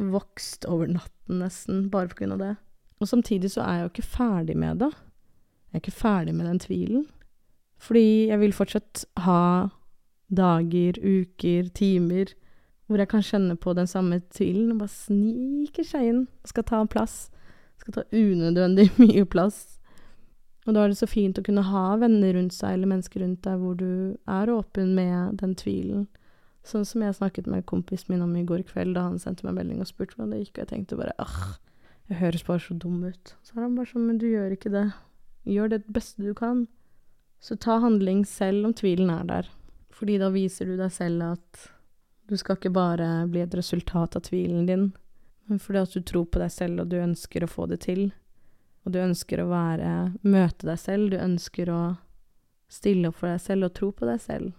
vokste 0.00 0.68
over 0.70 0.88
natten, 0.88 1.42
nesten, 1.42 1.88
bare 1.92 2.10
på 2.10 2.22
grunn 2.22 2.34
av 2.38 2.42
det. 2.42 2.54
Og 3.00 3.08
samtidig 3.08 3.52
så 3.52 3.64
er 3.64 3.76
jeg 3.76 3.84
jo 3.84 3.92
ikke 3.94 4.10
ferdig 4.16 4.56
med 4.58 4.80
det. 4.82 4.90
Jeg 5.70 5.78
er 5.78 5.82
ikke 5.84 5.98
ferdig 6.00 6.34
med 6.34 6.48
den 6.48 6.60
tvilen. 6.60 7.04
Fordi 7.80 8.28
jeg 8.28 8.40
vil 8.42 8.56
fortsatt 8.56 9.04
ha 9.24 9.42
dager, 10.30 10.98
uker, 11.00 11.70
timer 11.74 12.34
hvor 12.90 12.98
jeg 12.98 13.10
kan 13.12 13.22
kjenne 13.22 13.54
på 13.54 13.72
den 13.78 13.86
samme 13.86 14.18
tvilen 14.34 14.72
og 14.74 14.80
bare 14.82 14.92
sniker 14.92 15.86
seg 15.86 16.08
inn. 16.08 16.24
og 16.42 16.50
Skal 16.50 16.66
ta 16.66 16.80
plass. 16.90 17.28
Skal 17.80 17.96
ta 17.96 18.06
unødvendig 18.12 18.90
mye 19.02 19.26
plass. 19.28 19.80
Og 20.68 20.76
da 20.76 20.84
er 20.84 20.92
det 20.92 21.00
så 21.00 21.08
fint 21.08 21.38
å 21.40 21.44
kunne 21.44 21.64
ha 21.66 21.84
venner 22.00 22.34
rundt 22.36 22.54
seg 22.54 22.76
eller 22.76 22.90
mennesker 22.90 23.24
rundt 23.24 23.42
deg 23.46 23.62
hvor 23.62 23.78
du 23.80 24.16
er 24.28 24.52
åpen 24.52 24.92
med 24.94 25.40
den 25.40 25.56
tvilen. 25.58 26.04
Sånn 26.66 26.84
som 26.84 27.02
jeg 27.02 27.16
snakket 27.16 27.48
med 27.48 27.64
kompisen 27.68 28.12
min 28.12 28.22
om 28.22 28.34
i 28.36 28.44
går 28.44 28.66
kveld, 28.68 28.92
da 28.98 29.06
han 29.08 29.16
sendte 29.18 29.46
meg 29.48 29.56
melding 29.56 29.80
og 29.80 29.88
spurte 29.88 30.18
hvordan 30.18 30.34
det 30.34 30.42
gikk, 30.42 30.58
og 30.58 30.62
jeg 30.62 30.70
tenkte 30.74 30.98
bare 31.00 31.16
ah, 31.24 31.54
jeg 32.10 32.20
høres 32.20 32.44
bare 32.44 32.60
så 32.60 32.76
dum 32.76 33.00
ut. 33.06 33.32
Så 33.46 33.56
er 33.56 33.64
han 33.64 33.78
bare 33.78 33.88
sånn, 33.88 34.04
men 34.10 34.20
du 34.20 34.26
gjør 34.28 34.52
ikke 34.56 34.72
det. 34.74 34.86
Gjør 35.48 35.72
det 35.72 35.80
beste 35.88 36.26
du 36.26 36.34
kan. 36.36 36.66
Så 37.40 37.56
ta 37.56 37.78
handling 37.80 38.26
selv 38.28 38.68
om 38.68 38.76
tvilen 38.76 39.12
er 39.14 39.24
der. 39.28 39.50
Fordi 39.94 40.18
da 40.20 40.28
viser 40.34 40.68
du 40.68 40.76
deg 40.76 40.92
selv 40.92 41.24
at 41.32 41.68
du 42.30 42.36
skal 42.38 42.58
ikke 42.58 42.72
bare 42.74 43.08
bli 43.30 43.42
et 43.42 43.54
resultat 43.56 44.18
av 44.18 44.26
tvilen 44.26 44.68
din, 44.68 44.90
fordi 45.58 45.82
at 45.82 45.94
du 45.96 46.02
tror 46.06 46.26
på 46.30 46.38
deg 46.42 46.52
selv, 46.54 46.82
og 46.82 46.90
du 46.92 46.98
ønsker 47.00 47.44
å 47.44 47.50
få 47.50 47.66
det 47.70 47.80
til. 47.86 48.10
Og 48.86 48.94
du 48.94 49.00
ønsker 49.02 49.42
å 49.42 49.50
være 49.50 49.90
Møte 50.22 50.68
deg 50.68 50.78
selv, 50.80 51.10
du 51.10 51.18
ønsker 51.18 51.70
å 51.72 51.80
stille 52.70 53.10
opp 53.10 53.18
for 53.18 53.32
deg 53.32 53.40
selv 53.42 53.66
og 53.66 53.74
tro 53.74 53.90
på 53.92 54.06
deg 54.06 54.20
selv. 54.22 54.52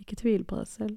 Ikke 0.00 0.16
tvile 0.18 0.46
på 0.48 0.58
deg 0.58 0.70
selv. 0.70 0.96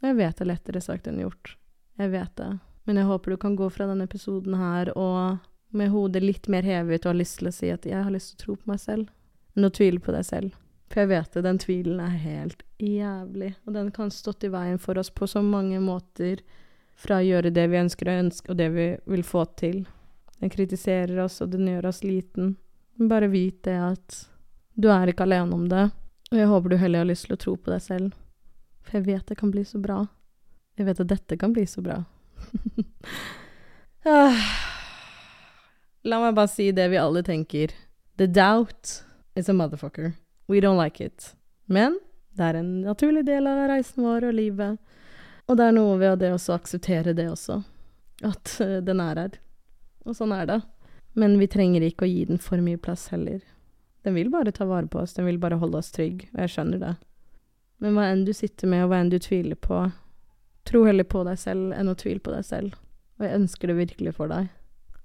Og 0.00 0.10
jeg 0.10 0.18
vet 0.18 0.38
det 0.38 0.44
er 0.46 0.52
lettere 0.52 0.82
sagt 0.84 1.08
enn 1.10 1.20
gjort. 1.22 1.56
Jeg 2.00 2.12
vet 2.14 2.36
det. 2.38 2.52
Men 2.84 2.98
jeg 2.98 3.10
håper 3.10 3.34
du 3.34 3.40
kan 3.42 3.56
gå 3.58 3.68
fra 3.70 3.86
denne 3.90 4.06
episoden 4.08 4.56
her 4.58 4.90
og 4.98 5.42
med 5.72 5.92
hodet 5.92 6.22
litt 6.22 6.48
mer 6.52 6.66
hevet 6.66 7.04
og 7.04 7.12
har 7.12 7.20
lyst 7.20 7.38
til 7.40 7.48
å 7.48 7.54
si 7.54 7.70
at 7.72 7.86
jeg 7.88 8.02
har 8.02 8.12
lyst 8.12 8.32
til 8.32 8.38
å 8.38 8.42
tro 8.44 8.56
på 8.60 8.72
meg 8.72 8.80
selv, 8.82 9.12
enn 9.56 9.68
å 9.68 9.72
tvile 9.72 10.02
på 10.02 10.14
deg 10.14 10.26
selv. 10.28 10.58
For 10.92 11.04
jeg 11.04 11.12
vet 11.14 11.32
det, 11.32 11.44
den 11.46 11.60
tvilen 11.62 12.00
er 12.04 12.18
helt 12.20 12.64
jævlig, 12.82 13.54
og 13.64 13.76
den 13.78 13.88
kan 13.94 14.12
stått 14.12 14.44
i 14.44 14.50
veien 14.52 14.80
for 14.82 15.00
oss 15.00 15.08
på 15.08 15.28
så 15.30 15.40
mange 15.44 15.78
måter, 15.80 16.42
fra 17.02 17.18
å 17.18 17.26
gjøre 17.26 17.50
det 17.54 17.66
vi 17.72 17.80
ønsker 17.80 18.08
å 18.08 18.18
ønske, 18.24 18.52
og 18.52 18.58
det 18.60 18.68
vi 18.74 18.86
vil 19.10 19.24
få 19.26 19.44
til. 19.58 19.82
Den 20.38 20.52
kritiserer 20.52 21.18
oss, 21.24 21.40
og 21.42 21.52
den 21.54 21.68
gjør 21.70 21.90
oss 21.90 22.02
liten. 22.06 22.56
Bare 22.98 23.30
vit 23.32 23.62
det 23.66 23.78
at 23.82 24.18
du 24.74 24.88
er 24.92 25.10
ikke 25.10 25.26
alene 25.26 25.56
om 25.56 25.68
det, 25.70 25.88
og 26.32 26.38
jeg 26.38 26.48
håper 26.48 26.72
du 26.72 26.78
heller 26.80 27.04
har 27.04 27.10
lyst 27.10 27.28
til 27.28 27.36
å 27.36 27.42
tro 27.42 27.56
på 27.58 27.72
deg 27.72 27.82
selv. 27.84 28.18
For 28.82 28.98
jeg 28.98 29.08
vet 29.10 29.28
det 29.28 29.38
kan 29.38 29.52
bli 29.52 29.64
så 29.66 29.80
bra. 29.82 30.00
Jeg 30.78 30.88
vet 30.88 31.02
at 31.04 31.10
dette 31.10 31.38
kan 31.38 31.54
bli 31.54 31.66
så 31.68 31.84
bra. 31.84 32.02
Ah. 34.02 34.34
La 36.02 36.16
meg 36.18 36.32
bare 36.34 36.50
si 36.50 36.64
det 36.74 36.88
vi 36.90 36.98
alle 36.98 37.20
tenker. 37.22 37.70
The 38.18 38.26
doubt 38.26 39.04
is 39.38 39.48
a 39.48 39.54
motherfucker. 39.54 40.16
We 40.50 40.58
don't 40.60 40.80
like 40.80 40.98
it. 41.04 41.36
Men 41.70 42.00
det 42.34 42.48
er 42.48 42.58
en 42.58 42.72
naturlig 42.82 43.22
del 43.28 43.46
av 43.46 43.60
reisen 43.70 44.02
vår 44.02 44.26
og 44.32 44.34
livet. 44.34 44.80
Og 45.50 45.58
det 45.58 45.68
er 45.68 45.74
noe 45.76 45.96
ved 46.00 46.20
det 46.22 46.32
å 46.34 46.42
akseptere 46.54 47.14
det 47.18 47.28
også. 47.30 47.62
At 48.26 48.56
uh, 48.62 48.78
den 48.84 49.02
er 49.02 49.18
her. 49.24 49.40
Og 50.06 50.16
sånn 50.18 50.34
er 50.34 50.46
det. 50.48 50.60
Men 51.18 51.36
vi 51.40 51.48
trenger 51.50 51.84
ikke 51.84 52.06
å 52.06 52.10
gi 52.10 52.24
den 52.30 52.40
for 52.40 52.62
mye 52.64 52.80
plass 52.80 53.08
heller. 53.12 53.42
Den 54.02 54.16
vil 54.16 54.30
bare 54.32 54.52
ta 54.52 54.64
vare 54.66 54.88
på 54.90 55.02
oss, 55.02 55.14
den 55.14 55.28
vil 55.28 55.38
bare 55.38 55.60
holde 55.60 55.78
oss 55.78 55.92
trygg, 55.94 56.24
og 56.32 56.40
jeg 56.42 56.54
skjønner 56.54 56.80
det. 56.82 56.94
Men 57.82 57.94
hva 57.94 58.08
enn 58.10 58.24
du 58.26 58.32
sitter 58.34 58.70
med, 58.70 58.84
og 58.84 58.90
hva 58.90 59.02
enn 59.02 59.12
du 59.12 59.18
tviler 59.22 59.58
på, 59.58 59.84
tro 60.66 60.82
heller 60.86 61.06
på 61.06 61.22
deg 61.26 61.38
selv 61.38 61.74
enn 61.76 61.90
å 61.90 61.94
tvile 61.98 62.22
på 62.22 62.34
deg 62.34 62.46
selv. 62.46 62.74
Og 63.18 63.26
jeg 63.26 63.38
ønsker 63.38 63.70
det 63.70 63.78
virkelig 63.78 64.14
for 64.18 64.32
deg. 64.32 64.48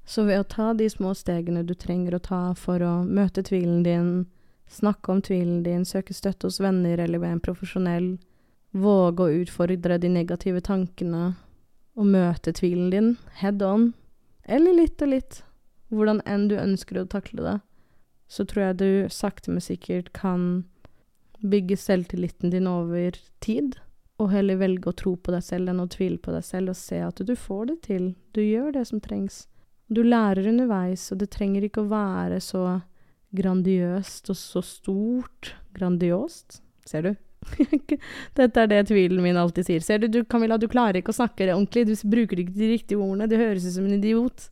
Så 0.07 0.23
ved 0.23 0.39
å 0.39 0.47
ta 0.47 0.71
de 0.77 0.87
små 0.89 1.11
stegene 1.17 1.65
du 1.67 1.75
trenger 1.75 2.15
å 2.15 2.23
ta 2.23 2.41
for 2.55 2.81
å 2.81 2.93
møte 3.03 3.43
tvilen 3.43 3.83
din, 3.83 4.11
snakke 4.71 5.11
om 5.11 5.21
tvilen 5.21 5.61
din, 5.65 5.85
søke 5.85 6.15
støtte 6.15 6.47
hos 6.47 6.61
venner 6.63 6.97
eller 7.03 7.21
ved 7.21 7.35
en 7.35 7.43
profesjonell, 7.43 8.13
våge 8.81 9.23
å 9.25 9.35
utfordre 9.41 9.97
de 10.01 10.11
negative 10.11 10.61
tankene 10.65 11.31
og 11.97 12.09
møte 12.13 12.53
tvilen 12.53 12.91
din 12.93 13.11
head 13.41 13.63
on, 13.65 13.91
eller 14.45 14.75
litt 14.77 15.01
og 15.01 15.11
litt, 15.11 15.41
hvordan 15.89 16.21
enn 16.29 16.47
du 16.51 16.55
ønsker 16.59 17.01
å 17.01 17.09
takle 17.09 17.43
det, 17.43 17.57
så 18.27 18.45
tror 18.45 18.67
jeg 18.67 18.79
du 18.81 18.89
sakte, 19.13 19.51
men 19.51 19.63
sikkert 19.63 20.11
kan 20.15 20.65
bygge 21.39 21.77
selvtilliten 21.79 22.51
din 22.53 22.67
over 22.69 23.17
tid, 23.43 23.77
og 24.17 24.31
heller 24.33 24.57
velge 24.57 24.89
å 24.89 24.97
tro 24.97 25.13
på 25.15 25.33
deg 25.33 25.43
selv 25.45 25.71
enn 25.71 25.83
å 25.83 25.89
tvile 25.93 26.17
på 26.21 26.33
deg 26.33 26.45
selv, 26.45 26.73
og 26.73 26.79
se 26.79 27.01
at 27.05 27.21
du 27.21 27.35
får 27.37 27.69
det 27.69 27.77
til. 27.85 28.09
Du 28.33 28.41
gjør 28.41 28.73
det 28.73 28.87
som 28.89 29.01
trengs. 29.03 29.45
Du 29.87 30.01
lærer 30.03 30.49
underveis, 30.49 31.05
og 31.13 31.21
det 31.21 31.29
trenger 31.35 31.67
ikke 31.67 31.85
å 31.85 31.91
være 31.91 32.41
så 32.43 32.63
grandiøst 33.37 34.33
og 34.33 34.39
så 34.39 34.63
stort. 34.65 35.53
Grandiost, 35.77 36.61
ser 36.87 37.05
du? 37.05 37.13
Dette 38.37 38.63
er 38.63 38.69
det 38.71 38.83
tvilen 38.89 39.23
min 39.23 39.39
alltid 39.39 39.67
sier. 39.67 39.85
Ser 39.85 40.03
du, 40.03 40.07
du, 40.11 40.21
Camilla, 40.25 40.57
du 40.57 40.67
klarer 40.71 40.99
ikke 40.99 41.13
å 41.13 41.19
snakke 41.19 41.45
det 41.45 41.55
ordentlig. 41.55 41.87
Du 41.89 42.09
bruker 42.09 42.41
ikke 42.43 42.55
de 42.57 42.71
riktige 42.73 42.99
ordene. 43.01 43.29
Du 43.29 43.37
høres 43.39 43.65
ut 43.67 43.75
som 43.77 43.87
en 43.87 43.97
idiot. 43.97 44.49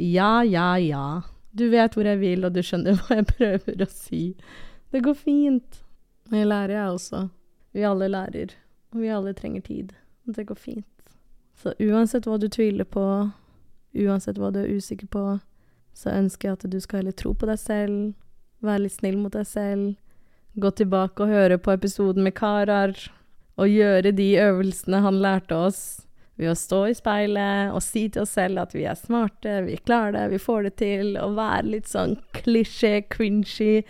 Ja, 0.00 0.40
ja, 0.46 0.72
ja. 0.80 1.04
Du 1.50 1.66
vet 1.72 1.96
hvor 1.96 2.06
jeg 2.06 2.20
vil, 2.20 2.46
og 2.46 2.54
du 2.54 2.62
skjønner 2.64 2.96
hva 3.00 3.20
jeg 3.20 3.28
prøver 3.32 3.84
å 3.84 3.90
si. 3.92 4.24
Det 4.90 5.02
går 5.04 5.18
fint. 5.18 5.82
Jeg 6.30 6.46
lærer, 6.46 6.76
jeg 6.76 6.96
også. 6.96 7.26
Vi 7.74 7.86
alle 7.86 8.10
lærer. 8.10 8.54
Og 8.94 9.02
vi 9.02 9.12
alle 9.14 9.34
trenger 9.34 9.66
tid. 9.66 9.92
Det 10.30 10.46
går 10.46 10.58
fint. 10.58 10.86
Så 11.60 11.74
uansett 11.78 12.26
hva 12.26 12.38
du 12.40 12.48
tviler 12.48 12.86
på, 12.88 13.04
uansett 13.94 14.38
hva 14.40 14.50
du 14.54 14.62
er 14.62 14.70
usikker 14.78 15.10
på, 15.12 15.24
så 15.92 16.14
ønsker 16.14 16.48
jeg 16.48 16.58
at 16.58 16.70
du 16.72 16.78
skal 16.80 17.02
heller 17.02 17.16
tro 17.16 17.34
på 17.36 17.48
deg 17.50 17.58
selv, 17.60 18.14
være 18.64 18.86
litt 18.86 18.94
snill 18.94 19.18
mot 19.20 19.34
deg 19.34 19.44
selv, 19.48 19.98
gå 20.58 20.70
tilbake 20.74 21.24
og 21.24 21.32
høre 21.32 21.58
på 21.62 21.74
episoden 21.74 22.26
med 22.26 22.34
Karar, 22.38 22.96
og 23.60 23.68
gjøre 23.68 24.14
de 24.16 24.32
øvelsene 24.40 25.02
han 25.04 25.20
lærte 25.20 25.56
oss 25.56 25.82
ved 26.40 26.54
å 26.54 26.56
stå 26.56 26.80
i 26.88 26.96
speilet 26.96 27.74
og 27.74 27.82
si 27.84 28.06
til 28.08 28.24
oss 28.24 28.32
selv 28.38 28.62
at 28.62 28.72
vi 28.72 28.86
er 28.88 28.96
smarte, 28.96 29.58
vi 29.66 29.76
klarer 29.84 30.16
det, 30.16 30.26
vi 30.32 30.40
får 30.40 30.66
det 30.66 30.74
til, 30.80 31.16
og 31.20 31.36
være 31.36 31.74
litt 31.74 31.90
sånn 31.90 32.16
klisjé, 32.36 33.02
cringy, 33.12 33.82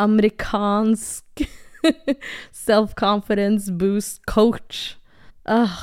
amerikansk 0.00 1.44
self-confidence 2.66 3.70
boost 3.78 4.24
coach. 4.26 4.96
Åh, 5.46 5.78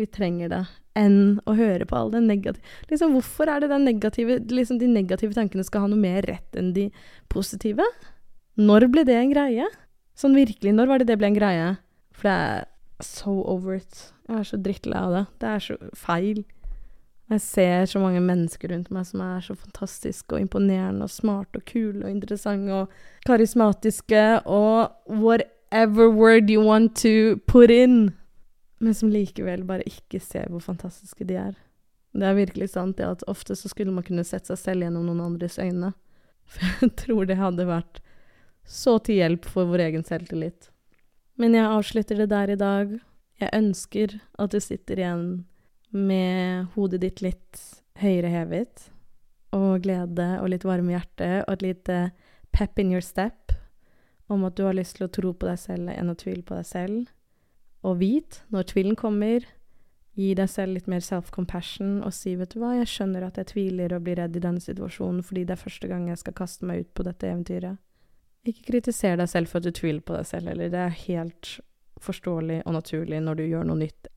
vi 0.00 0.08
trenger 0.08 0.52
det. 0.52 0.62
Enn 0.98 1.38
å 1.48 1.54
høre 1.56 1.86
på 1.88 1.96
all 1.96 2.10
den 2.12 2.26
negative 2.28 2.60
Liksom, 2.90 3.14
hvorfor 3.16 3.48
er 3.48 3.62
det 3.62 3.70
den 3.70 3.86
negative 3.88 4.34
liksom, 4.52 4.76
De 4.76 4.84
negative 4.92 5.32
tankene 5.32 5.64
skal 5.64 5.86
ha 5.86 5.88
noe 5.88 5.96
mer 5.96 6.26
rett 6.28 6.58
enn 6.60 6.74
de 6.76 6.90
positive? 7.32 7.86
Når 8.60 8.88
ble 8.92 9.04
det 9.08 9.16
en 9.16 9.32
greie? 9.32 9.68
Sånn 10.18 10.36
virkelig, 10.36 10.74
når 10.76 10.90
var 10.90 11.00
det 11.00 11.08
det 11.08 11.18
ble 11.20 11.30
en 11.30 11.38
greie? 11.38 11.68
For 12.12 12.28
det 12.28 12.34
er 12.36 12.66
so 13.04 13.38
over 13.48 13.78
it. 13.78 14.10
Jeg 14.28 14.38
er 14.38 14.48
så 14.48 14.58
drittlei 14.60 14.98
av 14.98 15.14
det. 15.16 15.22
Det 15.40 15.48
er 15.48 15.64
så 15.64 15.78
feil. 15.96 16.42
Jeg 17.32 17.40
ser 17.40 17.86
så 17.88 18.00
mange 18.02 18.20
mennesker 18.20 18.68
rundt 18.74 18.90
meg 18.92 19.06
som 19.08 19.22
er 19.24 19.40
så 19.40 19.56
fantastiske 19.56 20.36
og 20.36 20.42
imponerende 20.42 21.06
og 21.06 21.12
smarte 21.12 21.62
og 21.62 21.64
kule 21.70 22.02
og 22.04 22.10
interessante 22.10 22.74
og 22.76 22.92
karismatiske 23.24 24.24
og 24.44 24.92
whatever 25.08 26.10
word 26.12 26.50
you 26.52 26.64
want 26.66 26.96
to 27.00 27.38
put 27.48 27.72
in, 27.72 28.12
men 28.84 28.94
som 28.94 29.08
likevel 29.08 29.64
bare 29.64 29.86
ikke 29.88 30.20
ser 30.20 30.50
hvor 30.52 30.60
fantastiske 30.60 31.24
de 31.24 31.38
er. 31.40 31.56
Det 32.12 32.28
er 32.28 32.36
virkelig 32.36 32.68
sant 32.74 32.98
det 32.98 33.08
at 33.08 33.24
ofte 33.30 33.56
så 33.56 33.70
skulle 33.72 33.94
man 33.94 34.04
kunne 34.04 34.26
sett 34.28 34.50
seg 34.50 34.60
selv 34.60 34.84
gjennom 34.84 35.08
noen 35.08 35.24
andres 35.24 35.56
øyne. 35.56 35.94
For 36.52 36.82
jeg 36.82 36.92
tror 37.00 37.24
det 37.24 37.40
hadde 37.40 37.64
vært 37.64 38.02
så 38.64 38.98
til 39.04 39.20
hjelp 39.20 39.48
for 39.48 39.68
vår 39.70 39.86
egen 39.88 40.04
selvtillit. 40.06 40.70
Men 41.40 41.56
jeg 41.56 41.68
avslutter 41.68 42.20
det 42.22 42.28
der 42.30 42.52
i 42.52 42.58
dag. 42.60 42.92
Jeg 43.40 43.56
ønsker 43.56 44.18
at 44.38 44.52
du 44.52 44.60
sitter 44.62 45.00
igjen 45.00 45.26
med 45.92 46.68
hodet 46.76 47.02
ditt 47.02 47.22
litt 47.24 47.62
høyere 48.00 48.30
hevet, 48.32 48.86
og 49.52 49.82
glede 49.84 50.28
og 50.40 50.48
litt 50.52 50.64
varme 50.64 50.94
hjerte 50.94 51.42
og 51.42 51.56
et 51.56 51.64
lite 51.66 51.96
pep 52.52 52.78
in 52.80 52.92
your 52.94 53.04
step 53.04 53.52
om 54.32 54.46
at 54.48 54.56
du 54.56 54.64
har 54.64 54.76
lyst 54.76 54.96
til 54.96 55.06
å 55.08 55.12
tro 55.12 55.32
på 55.36 55.48
deg 55.48 55.58
selv 55.60 55.92
enn 55.92 56.12
å 56.12 56.16
tvile 56.16 56.44
på 56.46 56.56
deg 56.56 56.68
selv. 56.68 57.10
Og 57.84 57.98
vit, 58.00 58.40
når 58.54 58.70
tvilen 58.70 58.96
kommer, 58.96 59.44
gi 60.16 60.32
deg 60.38 60.48
selv 60.48 60.76
litt 60.76 60.88
mer 60.88 61.02
self-compassion 61.04 62.00
og 62.04 62.12
si, 62.16 62.34
vet 62.36 62.52
du 62.54 62.60
hva, 62.62 62.74
jeg 62.78 62.90
skjønner 62.92 63.26
at 63.26 63.40
jeg 63.40 63.50
tviler 63.52 63.94
og 63.96 64.04
blir 64.06 64.20
redd 64.20 64.36
i 64.36 64.44
denne 64.44 64.62
situasjonen 64.62 65.24
fordi 65.24 65.46
det 65.48 65.56
er 65.56 65.64
første 65.64 65.88
gang 65.90 66.06
jeg 66.10 66.20
skal 66.20 66.36
kaste 66.36 66.68
meg 66.68 66.84
ut 66.84 66.92
på 66.96 67.06
dette 67.08 67.28
eventyret. 67.28 67.80
Ikke 68.48 68.72
kritiser 68.72 69.20
deg 69.20 69.30
selv 69.30 69.50
for 69.50 69.60
at 69.60 69.68
du 69.68 69.74
tviler 69.76 70.02
på 70.02 70.16
deg 70.16 70.26
selv 70.26 70.50
heller, 70.50 70.70
det 70.72 70.80
er 70.82 70.96
helt 71.04 71.52
forståelig 72.02 72.62
og 72.66 72.74
naturlig 72.74 73.20
når 73.22 73.38
du 73.38 73.44
gjør 73.46 73.68
noe 73.68 73.82
nytt. 73.84 74.08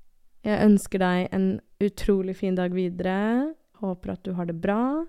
Jeg 0.45 0.61
ønsker 0.65 1.01
deg 1.01 1.33
en 1.33 1.45
utrolig 1.81 2.35
fin 2.37 2.57
dag 2.57 2.73
videre. 2.73 3.53
Håper 3.81 4.13
at 4.13 4.23
du 4.25 4.33
har 4.37 4.49
det 4.49 4.57
bra. 4.61 5.05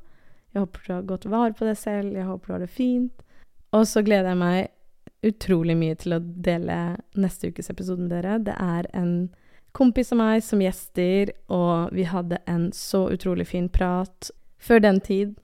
Jeg 0.52 0.62
håper 0.62 0.84
du 0.86 0.92
har 0.94 1.08
godt 1.10 1.26
vare 1.28 1.56
på 1.56 1.68
deg 1.68 1.76
selv. 1.80 2.16
Jeg 2.16 2.28
håper 2.28 2.48
du 2.48 2.54
har 2.56 2.64
det 2.64 2.72
fint. 2.72 3.24
Og 3.76 3.84
så 3.88 4.00
gleder 4.04 4.32
jeg 4.32 4.40
meg 4.40 5.26
utrolig 5.26 5.76
mye 5.76 5.96
til 6.00 6.16
å 6.16 6.22
dele 6.22 6.78
neste 7.18 7.50
ukes 7.52 7.68
episode 7.72 8.04
med 8.04 8.14
dere. 8.14 8.38
Det 8.40 8.56
er 8.56 8.88
en 8.96 9.28
kompis 9.76 10.14
av 10.14 10.20
meg 10.22 10.44
som 10.44 10.62
gjester, 10.64 11.34
og 11.52 11.92
vi 11.92 12.06
hadde 12.08 12.40
en 12.48 12.70
så 12.72 13.06
utrolig 13.12 13.48
fin 13.50 13.68
prat. 13.68 14.30
Før 14.56 14.80
den 14.80 15.02
tid, 15.04 15.36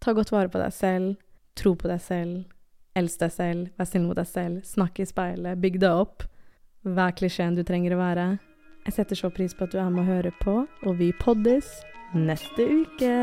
ta 0.00 0.16
godt 0.16 0.32
vare 0.32 0.52
på 0.52 0.60
deg 0.62 0.72
selv. 0.72 1.16
Tro 1.56 1.74
på 1.76 1.92
deg 1.92 2.00
selv. 2.00 2.44
Elsk 2.96 3.20
deg 3.20 3.32
selv. 3.34 3.68
Vær 3.76 3.88
snill 3.90 4.06
mot 4.08 4.18
deg 4.18 4.28
selv. 4.30 4.62
Snakk 4.64 5.00
i 5.02 5.08
speilet. 5.08 5.60
Bygg 5.60 5.80
deg 5.82 6.02
opp. 6.04 6.24
Vær 6.86 7.14
klisjeen 7.18 7.56
du 7.58 7.64
trenger 7.66 7.96
å 7.96 8.00
være. 8.00 8.26
Jeg 8.86 8.94
setter 8.94 9.18
så 9.18 9.30
pris 9.34 9.54
på 9.56 9.66
at 9.66 9.74
du 9.74 9.80
er 9.82 9.90
med 9.90 10.04
og 10.04 10.12
hører 10.12 10.34
på, 10.40 10.60
og 10.86 10.98
vi 11.00 11.10
poddes 11.18 11.66
neste 12.14 12.68
uke. 12.70 13.16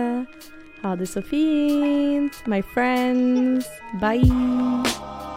Ha 0.84 0.96
det 1.00 1.08
så 1.08 1.24
fint, 1.24 2.36
my 2.48 2.60
friends. 2.74 3.70
Bye. 4.02 5.33